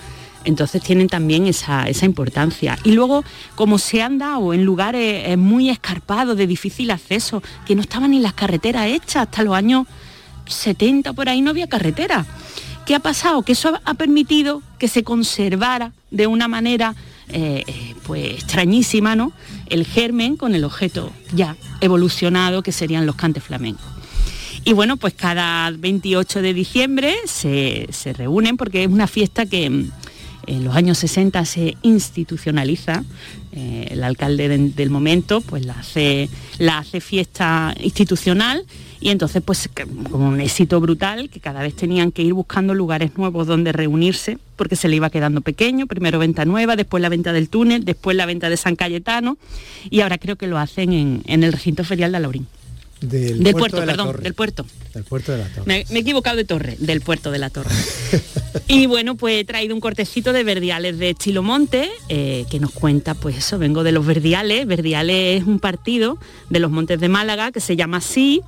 [0.45, 2.79] Entonces tienen también esa, esa importancia.
[2.85, 3.25] Y luego,
[3.55, 8.11] como se han dado en lugares eh, muy escarpados, de difícil acceso, que no estaban
[8.11, 9.87] ni las carreteras hechas hasta los años
[10.47, 12.27] 70 por ahí no había carretera.
[12.85, 13.43] ¿Qué ha pasado?
[13.43, 16.95] Que eso ha permitido que se conservara de una manera
[17.31, 19.33] eh, eh, pues extrañísima, ¿no?
[19.69, 23.85] El germen con el objeto ya evolucionado que serían los cantes flamencos.
[24.65, 29.71] Y bueno, pues cada 28 de diciembre se, se reúnen porque es una fiesta que
[29.71, 29.91] mm,
[30.49, 33.05] en los años 60 se institucionaliza.
[33.53, 38.65] Eh, el alcalde de- del momento pues la hace, la hace fiesta institucional
[39.07, 39.71] y entonces pues
[40.11, 44.37] como un éxito brutal que cada vez tenían que ir buscando lugares nuevos donde reunirse
[44.57, 48.17] porque se le iba quedando pequeño, primero venta nueva, después la venta del túnel, después
[48.17, 49.39] la venta de San Cayetano
[49.91, 52.49] y ahora creo que lo hacen en, en el recinto ferial de Alaurín.
[53.01, 54.23] Del, del puerto, de la perdón, Torre.
[54.25, 54.67] del puerto.
[54.93, 55.67] Del puerto de la Torre.
[55.67, 57.71] Me, me he equivocado de torre, del puerto de la torre.
[58.67, 63.15] y bueno, pues he traído un cortecito de Verdiales de Chilomonte, eh, que nos cuenta,
[63.15, 64.67] pues eso, vengo de los Verdiales.
[64.67, 66.19] Verdiales es un partido
[66.51, 68.43] de los Montes de Málaga que se llama así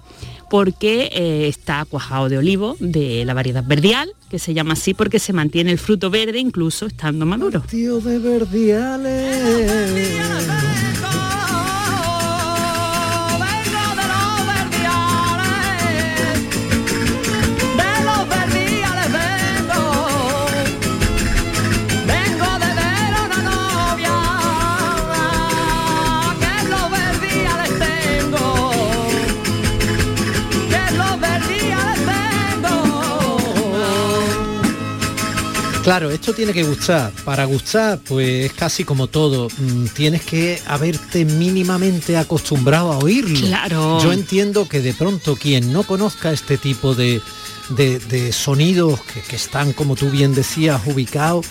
[0.51, 5.18] porque eh, está cuajado de olivo de la variedad verdial, que se llama así porque
[5.18, 7.62] se mantiene el fruto verde incluso estando maduro.
[7.68, 9.68] Tío de Verdiales.
[35.89, 37.12] Claro, esto tiene que gustar.
[37.24, 39.49] Para gustar, pues es casi como todo.
[39.57, 43.41] Mm, Tienes que haberte mínimamente acostumbrado a oírlo.
[43.41, 43.99] Claro.
[44.03, 47.22] Yo entiendo que de pronto quien no conozca este tipo de,
[47.70, 51.47] de- de sonidos que, que están, como tú bien decías, ubicados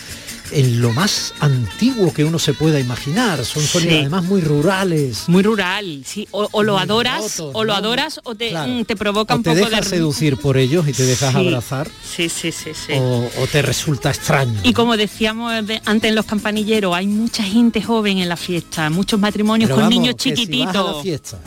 [0.52, 3.43] en lo más antiguo que uno se pueda imaginar.
[3.45, 4.00] Son sonidos Sí.
[4.02, 5.24] además muy rurales.
[5.28, 6.28] Muy rural, sí.
[6.32, 7.78] O, o lo adoras, rotos, o lo ¿no?
[7.80, 8.72] adoras o te, Claro.
[8.72, 9.98] mm, te provoca O un te poco dejas de...
[9.98, 11.38] seducir por ellos y te dejas Sí.
[11.48, 11.89] abrazar.
[12.16, 12.93] Sí, sí, sí, sí.
[12.93, 14.60] O, o te resulta extraño.
[14.64, 18.89] Y como decíamos de- antes en los campanilleros, hay mucha gente joven en la fiesta,
[18.89, 20.95] muchos matrimonios Pero con vamos, niños que si vas a chiquititos.
[20.98, 21.39] la fiesta,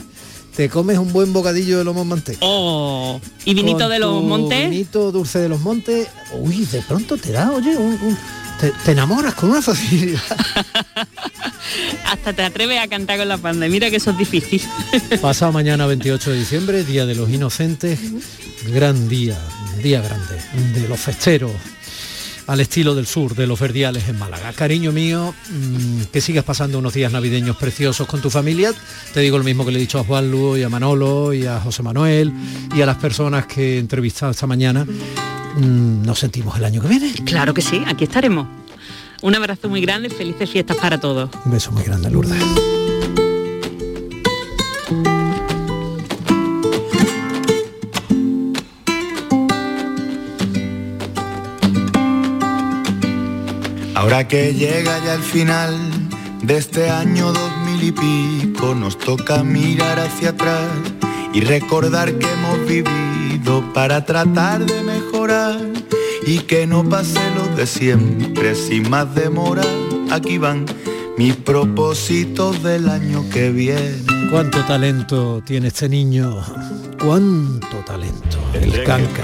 [0.55, 2.39] te comes un buen bocadillo de lomo manteca.
[2.41, 4.69] Oh, y vinito Con de los montes.
[4.69, 6.07] Vinito dulce de los montes.
[6.33, 8.17] Uy, de pronto te da, oye, un- un-
[8.61, 10.21] te, te enamoras con una facilidad.
[12.05, 13.67] Hasta te atreves a cantar con la banda.
[13.67, 14.61] Mira que eso es difícil.
[15.21, 17.99] Pasado mañana 28 de diciembre, Día de los Inocentes,
[18.67, 19.37] gran día,
[19.81, 21.51] día grande, de los festeros
[22.47, 24.53] al estilo del sur, de los verdiales en Málaga.
[24.53, 28.73] Cariño mío, mm, que sigas pasando unos días navideños preciosos con tu familia.
[29.13, 31.45] Te digo lo mismo que le he dicho a Juan Lu y a Manolo y
[31.45, 32.33] a José Manuel
[32.75, 34.85] y a las personas que he entrevistado esta mañana.
[34.85, 37.13] Mm, Nos sentimos el año que viene.
[37.25, 38.47] Claro que sí, aquí estaremos.
[39.21, 41.29] Un abrazo muy grande, felices fiestas para todos.
[41.45, 42.41] Un beso muy grande, Lourdes.
[53.95, 55.75] Ahora que llega ya el final
[56.41, 60.69] de este año dos mil y pico, nos toca mirar hacia atrás
[61.33, 65.59] y recordar que hemos vivido para tratar de mejorar
[66.25, 69.63] y que no pase lo de siempre sin más demora.
[70.09, 70.65] Aquí van
[71.17, 74.03] mis propósitos del año que viene.
[74.31, 76.41] Cuánto talento tiene este niño,
[77.01, 79.23] cuánto talento, el canca.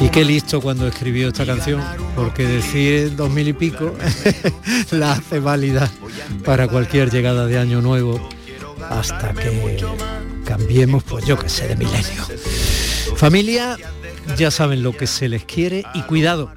[0.00, 1.82] Y qué listo cuando escribió esta canción,
[2.14, 3.94] porque decir dos mil y pico
[4.90, 5.90] la hace válida
[6.44, 8.28] para cualquier llegada de año nuevo
[8.90, 9.84] hasta que
[10.44, 12.24] cambiemos, pues yo que sé, de milenio.
[13.16, 13.76] Familia,
[14.36, 16.52] ya saben lo que se les quiere y cuidado,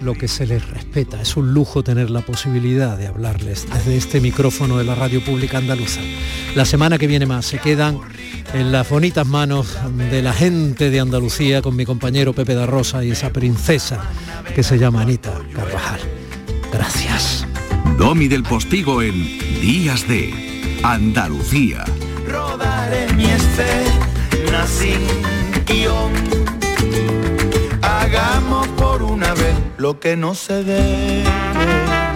[0.00, 1.20] lo que se les respeta.
[1.20, 5.58] Es un lujo tener la posibilidad de hablarles desde este micrófono de la radio pública
[5.58, 6.00] andaluza.
[6.54, 8.00] La semana que viene más se quedan
[8.54, 9.76] en las bonitas manos
[10.10, 14.02] de la gente de Andalucía con mi compañero Pepe da Rosa y esa princesa
[14.54, 16.00] que se llama Anita Carvajal.
[16.72, 17.46] Gracias.
[17.98, 21.84] Domi del Postigo en Días de Andalucía.
[22.26, 25.00] Rodaré mi escena sin
[25.66, 26.12] guion.
[27.82, 28.67] Hagamos
[29.78, 32.07] lo que no se ve